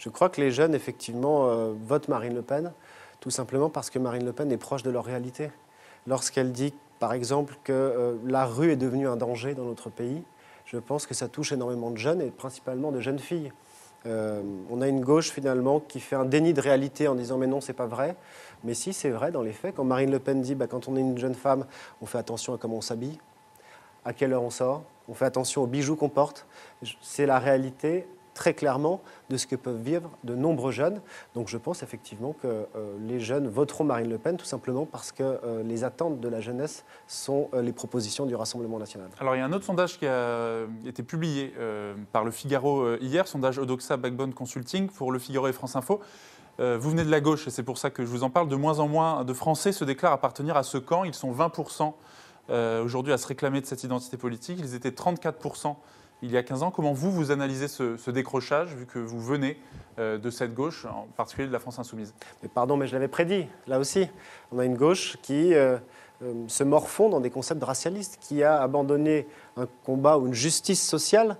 Je 0.00 0.08
crois 0.08 0.30
que 0.30 0.40
les 0.40 0.50
jeunes, 0.50 0.74
effectivement, 0.74 1.50
euh, 1.50 1.74
votent 1.86 2.08
Marine 2.08 2.34
Le 2.34 2.40
Pen, 2.40 2.72
tout 3.20 3.28
simplement 3.28 3.68
parce 3.68 3.90
que 3.90 3.98
Marine 3.98 4.24
Le 4.24 4.32
Pen 4.32 4.50
est 4.50 4.56
proche 4.56 4.82
de 4.82 4.90
leur 4.90 5.04
réalité. 5.04 5.50
Lorsqu'elle 6.06 6.52
dit, 6.52 6.72
par 6.98 7.12
exemple, 7.12 7.58
que 7.64 7.72
euh, 7.72 8.14
la 8.24 8.46
rue 8.46 8.72
est 8.72 8.76
devenue 8.76 9.06
un 9.06 9.16
danger 9.16 9.52
dans 9.52 9.66
notre 9.66 9.90
pays, 9.90 10.22
je 10.64 10.78
pense 10.78 11.06
que 11.06 11.12
ça 11.12 11.28
touche 11.28 11.52
énormément 11.52 11.90
de 11.90 11.98
jeunes 11.98 12.22
et 12.22 12.30
principalement 12.30 12.92
de 12.92 13.00
jeunes 13.00 13.18
filles. 13.18 13.52
Euh, 14.06 14.40
on 14.70 14.80
a 14.80 14.88
une 14.88 15.04
gauche 15.04 15.30
finalement 15.32 15.80
qui 15.80 16.00
fait 16.00 16.16
un 16.16 16.24
déni 16.24 16.54
de 16.54 16.62
réalité 16.62 17.06
en 17.06 17.14
disant 17.14 17.36
mais 17.36 17.46
non 17.46 17.60
c'est 17.60 17.74
pas 17.74 17.84
vrai. 17.84 18.16
Mais 18.64 18.72
si 18.72 18.94
c'est 18.94 19.10
vrai 19.10 19.30
dans 19.30 19.42
les 19.42 19.52
faits, 19.52 19.74
quand 19.76 19.84
Marine 19.84 20.10
Le 20.10 20.18
Pen 20.18 20.40
dit 20.40 20.54
bah, 20.54 20.66
quand 20.66 20.88
on 20.88 20.96
est 20.96 21.00
une 21.00 21.18
jeune 21.18 21.34
femme, 21.34 21.66
on 22.00 22.06
fait 22.06 22.16
attention 22.16 22.54
à 22.54 22.56
comment 22.56 22.76
on 22.76 22.80
s'habille, 22.80 23.18
à 24.06 24.14
quelle 24.14 24.32
heure 24.32 24.42
on 24.42 24.48
sort, 24.48 24.82
on 25.10 25.14
fait 25.14 25.26
attention 25.26 25.62
aux 25.62 25.66
bijoux 25.66 25.96
qu'on 25.96 26.08
porte. 26.08 26.46
C'est 27.02 27.26
la 27.26 27.38
réalité 27.38 28.06
très 28.34 28.54
clairement 28.54 29.00
de 29.28 29.36
ce 29.36 29.46
que 29.46 29.56
peuvent 29.56 29.80
vivre 29.80 30.10
de 30.24 30.34
nombreux 30.34 30.72
jeunes. 30.72 31.00
Donc 31.34 31.48
je 31.48 31.58
pense 31.58 31.82
effectivement 31.82 32.34
que 32.40 32.46
euh, 32.46 32.96
les 33.00 33.20
jeunes 33.20 33.48
voteront 33.48 33.84
Marine 33.84 34.08
Le 34.08 34.18
Pen 34.18 34.36
tout 34.36 34.44
simplement 34.44 34.86
parce 34.86 35.12
que 35.12 35.22
euh, 35.22 35.62
les 35.62 35.84
attentes 35.84 36.20
de 36.20 36.28
la 36.28 36.40
jeunesse 36.40 36.84
sont 37.06 37.48
euh, 37.54 37.62
les 37.62 37.72
propositions 37.72 38.26
du 38.26 38.34
Rassemblement 38.34 38.78
national. 38.78 39.08
Alors 39.18 39.36
il 39.36 39.38
y 39.38 39.42
a 39.42 39.44
un 39.44 39.52
autre 39.52 39.64
sondage 39.64 39.98
qui 39.98 40.06
a 40.06 40.64
été 40.86 41.02
publié 41.02 41.54
par 42.12 42.24
le 42.24 42.30
Figaro 42.30 42.96
hier, 42.96 43.26
sondage 43.26 43.58
Odoxa 43.58 43.96
Backbone 43.96 44.32
Consulting 44.32 44.88
pour 44.88 45.12
le 45.12 45.18
Figaro 45.18 45.48
et 45.48 45.52
France 45.52 45.76
Info. 45.76 46.00
vous 46.58 46.90
venez 46.90 47.04
de 47.04 47.10
la 47.10 47.20
gauche 47.20 47.46
et 47.46 47.50
c'est 47.50 47.62
pour 47.62 47.78
ça 47.78 47.90
que 47.90 48.04
je 48.04 48.10
vous 48.10 48.22
en 48.22 48.30
parle. 48.30 48.48
De 48.48 48.56
moins 48.56 48.78
en 48.78 48.88
moins 48.88 49.24
de 49.24 49.32
Français 49.32 49.72
se 49.72 49.84
déclarent 49.84 50.12
appartenir 50.12 50.56
à 50.56 50.62
ce 50.62 50.78
camp. 50.78 51.04
Ils 51.04 51.14
sont 51.14 51.32
20% 51.32 51.92
aujourd'hui 52.82 53.12
à 53.12 53.18
se 53.18 53.26
réclamer 53.26 53.60
de 53.60 53.66
cette 53.66 53.84
identité 53.84 54.16
politique. 54.16 54.58
Ils 54.60 54.74
étaient 54.74 54.90
34% 54.90 55.76
il 56.22 56.30
y 56.30 56.36
a 56.36 56.42
15 56.42 56.62
ans. 56.62 56.70
Comment 56.70 56.92
vous, 56.92 57.10
vous 57.10 57.30
analysez 57.30 57.68
ce, 57.68 58.10
décrochage, 58.10 58.74
vu 58.74 58.86
que 58.86 58.98
vous 58.98 59.20
venez 59.20 59.58
euh, 59.98 60.18
de 60.18 60.30
cette 60.30 60.54
gauche, 60.54 60.84
en 60.84 61.06
particulier 61.16 61.48
de 61.48 61.52
la 61.52 61.58
France 61.58 61.78
insoumise? 61.78 62.14
Mais 62.42 62.48
Pardon, 62.48 62.76
mais 62.76 62.86
je 62.86 62.92
l'avais 62.92 63.08
prédit, 63.08 63.46
là 63.66 63.78
aussi. 63.78 64.08
On 64.52 64.58
a 64.58 64.64
une 64.64 64.76
gauche 64.76 65.16
qui 65.22 65.54
euh, 65.54 65.78
euh, 66.22 66.34
se 66.48 66.64
morfond 66.64 67.08
dans 67.08 67.20
des 67.20 67.30
concepts 67.30 67.62
racialistes, 67.62 68.18
qui 68.20 68.42
a 68.42 68.60
abandonné 68.60 69.26
un 69.56 69.66
combat 69.84 70.18
ou 70.18 70.26
une 70.26 70.34
justice 70.34 70.86
sociale 70.86 71.36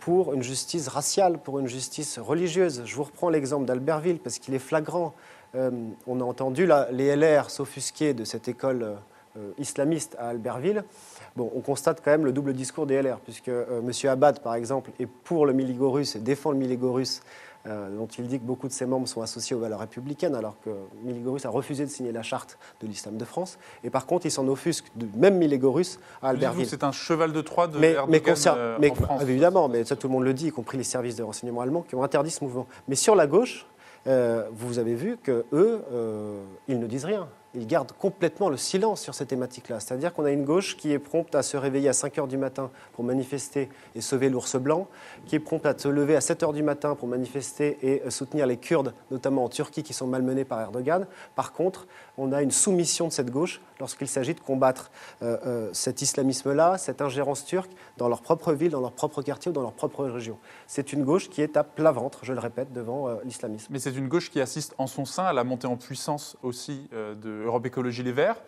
pour 0.00 0.34
une 0.34 0.42
justice 0.42 0.88
raciale, 0.88 1.38
pour 1.38 1.58
une 1.58 1.68
justice 1.68 2.18
religieuse. 2.18 2.82
Je 2.84 2.96
vous 2.96 3.04
reprends 3.04 3.30
l'exemple 3.30 3.66
d'Albertville, 3.66 4.18
parce 4.18 4.38
qu'il 4.38 4.52
est 4.54 4.58
flagrant. 4.58 5.14
on 5.54 6.20
a 6.20 6.24
entendu 6.24 6.68
les 6.90 7.14
LR 7.14 7.50
s'offusquer 7.50 8.12
de 8.12 8.24
cette 8.24 8.48
école 8.48 8.96
islamiste 9.58 10.16
à 10.18 10.28
Albertville. 10.28 10.84
Bon, 11.36 11.50
on 11.54 11.60
constate 11.60 12.00
quand 12.04 12.10
même 12.10 12.24
le 12.24 12.32
double 12.32 12.52
discours 12.52 12.86
des 12.86 13.00
LR, 13.00 13.20
puisque 13.20 13.48
euh, 13.48 13.80
M. 13.80 14.10
Abad, 14.10 14.40
par 14.40 14.54
exemple, 14.54 14.90
est 14.98 15.06
pour 15.06 15.46
le 15.46 15.52
Miligorus 15.52 16.16
et 16.16 16.18
défend 16.18 16.50
le 16.50 16.58
Miligorus, 16.58 17.22
euh, 17.66 17.94
dont 17.96 18.06
il 18.06 18.26
dit 18.26 18.40
que 18.40 18.44
beaucoup 18.44 18.66
de 18.66 18.72
ses 18.72 18.86
membres 18.86 19.06
sont 19.06 19.22
associés 19.22 19.54
aux 19.54 19.60
valeurs 19.60 19.80
républicaines, 19.80 20.34
alors 20.34 20.56
que 20.64 20.70
Miligorus 21.04 21.44
a 21.44 21.50
refusé 21.50 21.84
de 21.84 21.90
signer 21.90 22.10
la 22.10 22.22
charte 22.22 22.58
de 22.80 22.86
l'islam 22.86 23.16
de 23.16 23.24
France. 23.24 23.58
Et 23.84 23.90
par 23.90 24.06
contre, 24.06 24.26
il 24.26 24.30
s'en 24.30 24.48
offusque 24.48 24.86
du 24.96 25.08
même 25.16 25.36
Miligorus 25.36 26.00
à 26.20 26.30
Albertville. 26.30 26.66
C'est 26.66 26.82
un 26.82 26.92
cheval 26.92 27.32
de 27.32 27.40
Troie 27.40 27.68
de 27.68 27.78
mais, 27.78 27.94
mais, 28.08 28.22
euh, 28.26 28.78
en 28.90 28.94
France. 28.94 29.22
Évidemment, 29.22 29.68
mais 29.68 29.84
ça 29.84 29.94
tout 29.94 30.08
le 30.08 30.14
monde 30.14 30.24
le 30.24 30.34
dit, 30.34 30.48
y 30.48 30.50
compris 30.50 30.78
les 30.78 30.84
services 30.84 31.16
de 31.16 31.22
renseignement 31.22 31.60
allemands 31.60 31.82
qui 31.82 31.94
ont 31.94 32.02
interdit 32.02 32.30
ce 32.30 32.42
mouvement. 32.42 32.66
Mais 32.88 32.96
sur 32.96 33.14
la 33.14 33.26
gauche, 33.26 33.66
vous 34.06 34.78
avez 34.78 34.94
vu 34.94 35.18
que 35.22 35.44
eux, 35.52 35.82
ils 36.66 36.80
ne 36.80 36.86
disent 36.86 37.04
rien 37.04 37.28
il 37.54 37.66
garde 37.66 37.92
complètement 37.92 38.48
le 38.48 38.56
silence 38.56 39.00
sur 39.00 39.14
ces 39.14 39.26
thématiques-là. 39.26 39.80
C'est-à-dire 39.80 40.14
qu'on 40.14 40.24
a 40.24 40.30
une 40.30 40.44
gauche 40.44 40.76
qui 40.76 40.92
est 40.92 40.98
prompte 40.98 41.34
à 41.34 41.42
se 41.42 41.56
réveiller 41.56 41.88
à 41.88 41.92
5 41.92 42.18
heures 42.18 42.28
du 42.28 42.36
matin 42.36 42.70
pour 42.92 43.04
manifester 43.04 43.68
et 43.94 44.00
sauver 44.00 44.28
l'ours 44.28 44.56
blanc, 44.56 44.86
qui 45.26 45.36
est 45.36 45.40
prompte 45.40 45.66
à 45.66 45.76
se 45.76 45.88
lever 45.88 46.14
à 46.14 46.20
7 46.20 46.44
heures 46.44 46.52
du 46.52 46.62
matin 46.62 46.94
pour 46.94 47.08
manifester 47.08 47.78
et 47.82 48.08
soutenir 48.10 48.46
les 48.46 48.56
Kurdes, 48.56 48.94
notamment 49.10 49.44
en 49.44 49.48
Turquie, 49.48 49.82
qui 49.82 49.92
sont 49.92 50.06
malmenés 50.06 50.44
par 50.44 50.60
Erdogan. 50.60 51.06
Par 51.34 51.52
contre, 51.52 51.86
on 52.16 52.32
a 52.32 52.42
une 52.42 52.50
soumission 52.50 53.08
de 53.08 53.12
cette 53.12 53.30
gauche 53.30 53.60
lorsqu'il 53.80 54.08
s'agit 54.08 54.34
de 54.34 54.40
combattre 54.40 54.90
euh, 55.22 55.38
euh, 55.46 55.70
cet 55.72 56.02
islamisme-là, 56.02 56.78
cette 56.78 57.00
ingérence 57.00 57.44
turque 57.44 57.70
dans 57.96 58.08
leur 58.08 58.20
propre 58.20 58.52
ville, 58.52 58.70
dans 58.70 58.80
leur 58.80 58.92
propre 58.92 59.22
quartier 59.22 59.50
ou 59.50 59.54
dans 59.54 59.62
leur 59.62 59.72
propre 59.72 60.04
région. 60.04 60.38
C'est 60.66 60.92
une 60.92 61.04
gauche 61.04 61.30
qui 61.30 61.42
est 61.42 61.56
à 61.56 61.64
plat 61.64 61.90
ventre, 61.90 62.20
je 62.22 62.32
le 62.32 62.40
répète, 62.40 62.72
devant 62.72 63.08
euh, 63.08 63.16
l'islamisme. 63.24 63.68
Mais 63.70 63.78
c'est 63.78 63.96
une 63.96 64.08
gauche 64.08 64.30
qui 64.30 64.40
assiste 64.40 64.74
en 64.78 64.86
son 64.86 65.04
sein 65.04 65.24
à 65.24 65.32
la 65.32 65.44
montée 65.44 65.66
en 65.66 65.76
puissance 65.76 66.36
aussi 66.42 66.88
de 66.92 67.39
Europe 67.44 67.66
Écologie 67.66 68.02
Les 68.02 68.12
Verts. 68.12 68.40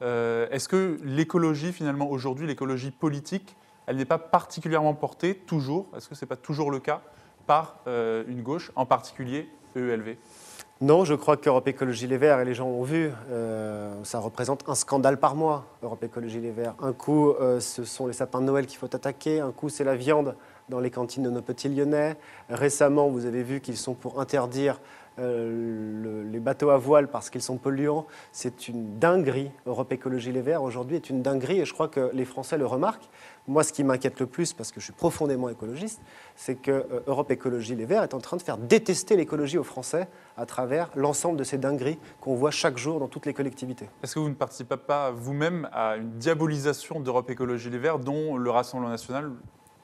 Est-ce 0.00 0.68
que 0.68 0.98
l'écologie, 1.02 1.72
finalement, 1.72 2.08
aujourd'hui, 2.08 2.46
l'écologie 2.46 2.90
politique, 2.92 3.56
elle 3.86 3.96
n'est 3.96 4.04
pas 4.04 4.18
particulièrement 4.18 4.94
portée, 4.94 5.34
toujours, 5.34 5.86
est-ce 5.96 6.08
que 6.08 6.14
ce 6.14 6.24
n'est 6.24 6.28
pas 6.28 6.36
toujours 6.36 6.70
le 6.70 6.78
cas, 6.78 7.02
par 7.46 7.80
une 7.86 8.42
gauche, 8.42 8.70
en 8.76 8.86
particulier 8.86 9.48
EELV 9.74 10.16
non, 10.80 11.04
je 11.04 11.14
crois 11.14 11.36
qu'Europe 11.36 11.66
Écologie 11.66 12.06
Les 12.06 12.18
Verts, 12.18 12.38
et 12.38 12.44
les 12.44 12.54
gens 12.54 12.68
ont 12.68 12.84
vu, 12.84 13.10
euh, 13.30 13.92
ça 14.04 14.20
représente 14.20 14.62
un 14.68 14.76
scandale 14.76 15.18
par 15.18 15.34
mois, 15.34 15.64
Europe 15.82 16.04
Écologie 16.04 16.38
Les 16.38 16.52
Verts. 16.52 16.76
Un 16.80 16.92
coup, 16.92 17.30
euh, 17.30 17.58
ce 17.58 17.82
sont 17.82 18.06
les 18.06 18.12
sapins 18.12 18.40
de 18.40 18.44
Noël 18.46 18.64
qu'il 18.64 18.78
faut 18.78 18.94
attaquer, 18.94 19.40
un 19.40 19.50
coup, 19.50 19.70
c'est 19.70 19.82
la 19.82 19.96
viande 19.96 20.36
dans 20.68 20.78
les 20.78 20.92
cantines 20.92 21.24
de 21.24 21.30
nos 21.30 21.42
petits 21.42 21.68
Lyonnais. 21.68 22.16
Récemment, 22.48 23.08
vous 23.08 23.26
avez 23.26 23.42
vu 23.42 23.60
qu'ils 23.60 23.76
sont 23.76 23.94
pour 23.94 24.20
interdire 24.20 24.80
euh, 25.18 26.24
les 26.30 26.40
bateaux 26.40 26.70
à 26.70 26.78
voile 26.78 27.08
parce 27.08 27.30
qu'ils 27.30 27.42
sont 27.42 27.56
polluants. 27.56 28.06
C'est 28.32 28.68
une 28.68 28.98
dinguerie. 28.98 29.50
Europe 29.66 29.92
Écologie 29.92 30.32
Les 30.32 30.42
Verts, 30.42 30.62
aujourd'hui, 30.62 30.96
est 30.96 31.10
une 31.10 31.22
dinguerie 31.22 31.60
et 31.60 31.64
je 31.64 31.72
crois 31.72 31.88
que 31.88 32.10
les 32.12 32.24
Français 32.24 32.58
le 32.58 32.66
remarquent. 32.66 33.08
Moi, 33.46 33.62
ce 33.62 33.72
qui 33.72 33.82
m'inquiète 33.82 34.20
le 34.20 34.26
plus, 34.26 34.52
parce 34.52 34.70
que 34.72 34.80
je 34.80 34.84
suis 34.84 34.92
profondément 34.92 35.48
écologiste, 35.48 36.00
c'est 36.36 36.54
que 36.54 36.70
euh, 36.70 37.00
Europe 37.06 37.30
Écologie 37.30 37.74
Les 37.74 37.86
Verts 37.86 38.02
est 38.02 38.14
en 38.14 38.20
train 38.20 38.36
de 38.36 38.42
faire 38.42 38.58
détester 38.58 39.16
l'écologie 39.16 39.58
aux 39.58 39.64
Français 39.64 40.08
à 40.36 40.46
travers 40.46 40.90
l'ensemble 40.94 41.38
de 41.38 41.44
ces 41.44 41.58
dingueries 41.58 41.98
qu'on 42.20 42.34
voit 42.34 42.50
chaque 42.50 42.76
jour 42.76 43.00
dans 43.00 43.08
toutes 43.08 43.26
les 43.26 43.34
collectivités. 43.34 43.88
Est-ce 44.02 44.14
que 44.14 44.20
vous 44.20 44.28
ne 44.28 44.34
participez 44.34 44.76
pas 44.76 45.10
vous-même 45.10 45.68
à 45.72 45.96
une 45.96 46.10
diabolisation 46.12 47.00
d'Europe 47.00 47.30
Écologie 47.30 47.70
Les 47.70 47.78
Verts 47.78 47.98
dont 47.98 48.36
le 48.36 48.50
Rassemblement 48.50 48.90
national 48.90 49.32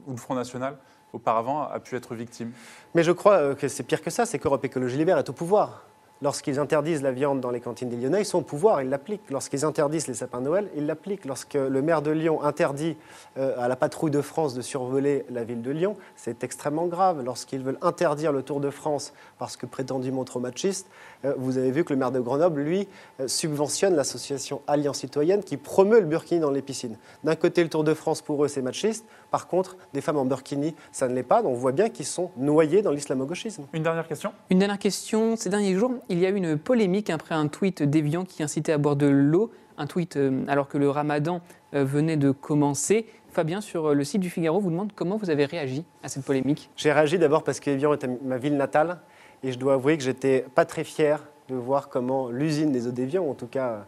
ou 0.06 0.10
le 0.10 0.16
Front 0.18 0.34
national 0.34 0.76
auparavant 1.14 1.62
a 1.62 1.80
pu 1.80 1.96
être 1.96 2.14
victime 2.14 2.52
Mais 2.94 3.02
je 3.02 3.12
crois 3.12 3.34
euh, 3.34 3.54
que 3.54 3.68
c'est 3.68 3.82
pire 3.82 4.02
que 4.02 4.10
ça, 4.10 4.26
c'est 4.26 4.38
qu'Europe 4.38 4.64
Écologie 4.64 4.96
Les 4.96 5.04
Verts 5.04 5.18
est 5.18 5.28
au 5.30 5.32
pouvoir. 5.32 5.84
Lorsqu'ils 6.22 6.58
interdisent 6.58 7.02
la 7.02 7.12
viande 7.12 7.40
dans 7.40 7.50
les 7.50 7.60
cantines 7.60 7.88
des 7.88 7.96
Lyonnais, 7.96 8.22
ils 8.22 8.24
sont 8.24 8.38
au 8.38 8.42
pouvoir, 8.42 8.80
ils 8.80 8.88
l'appliquent. 8.88 9.28
Lorsqu'ils 9.30 9.64
interdisent 9.64 10.06
les 10.06 10.14
sapins 10.14 10.40
de 10.40 10.44
Noël, 10.44 10.68
ils 10.76 10.86
l'appliquent. 10.86 11.24
Lorsque 11.24 11.54
le 11.54 11.82
maire 11.82 12.02
de 12.02 12.12
Lyon 12.12 12.42
interdit 12.42 12.96
euh, 13.36 13.54
à 13.58 13.68
la 13.68 13.76
patrouille 13.76 14.12
de 14.12 14.22
France 14.22 14.54
de 14.54 14.62
survoler 14.62 15.26
la 15.30 15.44
ville 15.44 15.60
de 15.60 15.70
Lyon, 15.70 15.96
c'est 16.16 16.44
extrêmement 16.44 16.86
grave. 16.86 17.22
Lorsqu'ils 17.24 17.62
veulent 17.62 17.78
interdire 17.82 18.32
le 18.32 18.42
Tour 18.42 18.60
de 18.60 18.70
France 18.70 19.12
parce 19.38 19.56
que 19.56 19.66
prétendument 19.66 20.24
trop 20.24 20.40
machiste, 20.40 20.86
euh, 21.24 21.34
vous 21.36 21.58
avez 21.58 21.72
vu 21.72 21.84
que 21.84 21.92
le 21.92 21.98
maire 21.98 22.12
de 22.12 22.20
Grenoble, 22.20 22.62
lui, 22.62 22.88
euh, 23.20 23.28
subventionne 23.28 23.96
l'association 23.96 24.62
Alliance 24.66 24.98
Citoyenne 24.98 25.42
qui 25.42 25.56
promeut 25.56 26.00
le 26.00 26.06
burkini 26.06 26.40
dans 26.40 26.50
les 26.50 26.62
piscines. 26.62 26.96
D'un 27.24 27.36
côté, 27.36 27.62
le 27.62 27.68
Tour 27.68 27.84
de 27.84 27.92
France, 27.92 28.22
pour 28.22 28.44
eux, 28.44 28.48
c'est 28.48 28.62
machiste. 28.62 29.04
Par 29.30 29.48
contre, 29.48 29.76
des 29.92 30.00
femmes 30.00 30.18
en 30.18 30.24
burkini, 30.24 30.74
ça 30.92 31.08
ne 31.08 31.14
l'est 31.14 31.22
pas. 31.22 31.42
Donc 31.42 31.52
on 31.52 31.56
voit 31.56 31.72
bien 31.72 31.88
qu'ils 31.88 32.06
sont 32.06 32.30
noyés 32.36 32.82
dans 32.82 32.92
l'islamo-gauchisme. 32.92 33.64
Une 33.72 33.82
dernière 33.82 34.06
question? 34.06 34.32
Une 34.48 34.60
dernière 34.60 34.78
question. 34.78 35.36
Ces 35.36 35.50
derniers 35.50 35.74
jours, 35.74 35.90
il 36.08 36.18
y 36.18 36.26
a 36.26 36.30
eu 36.30 36.36
une 36.36 36.58
polémique 36.58 37.10
après 37.10 37.34
un 37.34 37.48
tweet 37.48 37.82
déviant 37.82 38.24
qui 38.24 38.42
incitait 38.42 38.72
à 38.72 38.78
boire 38.78 38.96
de 38.96 39.06
l'eau, 39.06 39.50
un 39.76 39.86
tweet 39.86 40.16
euh, 40.16 40.44
alors 40.48 40.68
que 40.68 40.78
le 40.78 40.88
ramadan 40.90 41.40
euh, 41.74 41.84
venait 41.84 42.16
de 42.16 42.30
commencer. 42.30 43.06
Fabien, 43.30 43.60
sur 43.60 43.86
euh, 43.86 43.94
le 43.94 44.04
site 44.04 44.20
du 44.20 44.30
Figaro, 44.30 44.60
vous 44.60 44.70
demande 44.70 44.92
comment 44.94 45.16
vous 45.16 45.30
avez 45.30 45.44
réagi 45.44 45.84
à 46.02 46.08
cette 46.08 46.24
polémique. 46.24 46.70
J'ai 46.76 46.92
réagi 46.92 47.18
d'abord 47.18 47.42
parce 47.42 47.60
qu'Evian 47.60 47.92
était 47.94 48.08
ma 48.22 48.38
ville 48.38 48.56
natale 48.56 48.98
et 49.42 49.52
je 49.52 49.58
dois 49.58 49.74
avouer 49.74 49.96
que 49.96 50.04
j'étais 50.04 50.44
pas 50.54 50.64
très 50.64 50.84
fier 50.84 51.22
de 51.48 51.54
voir 51.54 51.88
comment 51.88 52.30
l'usine 52.30 52.72
des 52.72 52.86
eaux 52.86 52.92
d'Evian, 52.92 53.24
en 53.28 53.34
tout 53.34 53.46
cas 53.46 53.84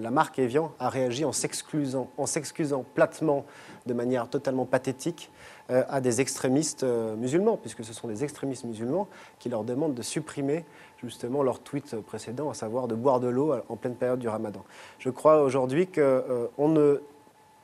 la 0.00 0.12
marque 0.12 0.38
Evian, 0.38 0.72
a 0.78 0.88
réagi 0.88 1.24
en 1.24 1.32
s'excusant, 1.32 2.08
en 2.16 2.26
s'excusant 2.26 2.84
platement, 2.94 3.44
de 3.86 3.92
manière 3.92 4.30
totalement 4.30 4.64
pathétique, 4.64 5.30
à 5.68 6.00
des 6.00 6.20
extrémistes 6.20 6.84
musulmans, 6.84 7.56
puisque 7.56 7.84
ce 7.84 7.94
sont 7.94 8.06
des 8.06 8.22
extrémistes 8.22 8.64
musulmans 8.64 9.08
qui 9.38 9.48
leur 9.48 9.64
demandent 9.64 9.94
de 9.94 10.02
supprimer 10.02 10.64
justement 11.04 11.42
leur 11.42 11.60
tweet 11.60 11.96
précédent, 12.00 12.50
à 12.50 12.54
savoir 12.54 12.88
de 12.88 12.94
boire 12.94 13.20
de 13.20 13.28
l'eau 13.28 13.54
en 13.68 13.76
pleine 13.76 13.94
période 13.94 14.18
du 14.18 14.28
ramadan. 14.28 14.64
Je 14.98 15.10
crois 15.10 15.42
aujourd'hui 15.42 15.86
qu'on 15.86 16.00
euh, 16.00 16.48
ne 16.58 17.00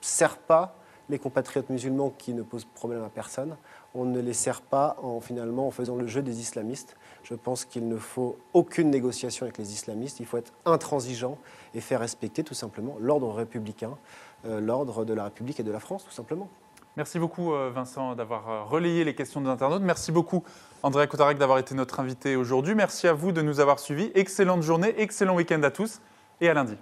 sert 0.01 0.39
pas 0.39 0.77
les 1.09 1.19
compatriotes 1.19 1.71
musulmans 1.71 2.13
qui 2.17 2.33
ne 2.35 2.43
posent 2.43 2.67
problème 2.67 3.03
à 3.03 3.09
personne, 3.09 3.57
on 3.95 4.05
ne 4.05 4.21
les 4.21 4.33
sert 4.33 4.63
pas 4.63 4.97
en, 5.03 5.21
finalement, 5.21 5.67
en 5.67 5.71
faisant 5.73 5.97
le 5.97 6.07
jeu 6.07 6.23
des 6.23 6.39
islamistes. 6.39 6.97
Je 7.25 7.35
pense 7.35 7.65
qu'il 7.65 7.89
ne 7.89 7.97
faut 7.97 8.37
aucune 8.55 8.91
négociation 8.91 9.45
avec 9.45 9.59
les 9.59 9.73
islamistes, 9.73 10.21
il 10.21 10.27
faut 10.27 10.37
être 10.37 10.53
intransigeant 10.65 11.37
et 11.75 11.81
faire 11.81 11.99
respecter 11.99 12.45
tout 12.45 12.55
simplement 12.55 12.97
l'ordre 13.01 13.33
républicain, 13.33 13.99
euh, 14.47 14.61
l'ordre 14.61 15.05
de 15.05 15.13
la 15.13 15.25
République 15.25 15.59
et 15.59 15.65
de 15.65 15.73
la 15.73 15.81
France, 15.81 16.05
tout 16.05 16.13
simplement. 16.13 16.49
Merci 17.01 17.19
beaucoup 17.19 17.55
euh, 17.55 17.71
Vincent 17.75 18.15
d'avoir 18.15 18.69
relayé 18.69 19.05
les 19.05 19.15
questions 19.15 19.41
des 19.41 19.49
internautes. 19.49 19.81
Merci 19.81 20.13
beaucoup 20.13 20.45
Andrea 20.83 21.07
Kotarek 21.07 21.39
d'avoir 21.39 21.57
été 21.57 21.75
notre 21.75 21.99
invité 21.99 22.37
aujourd'hui. 22.37 22.75
Merci 22.75 23.09
à 23.09 23.15
vous 23.15 23.33
de 23.33 23.41
nous 23.41 23.59
avoir 23.59 23.79
suivis. 23.79 24.13
Excellente 24.15 24.63
journée, 24.63 24.93
excellent 24.99 25.35
week-end 25.35 25.63
à 25.63 25.71
tous 25.71 26.03
et 26.43 26.51
à 26.51 26.53
lundi. 26.53 26.77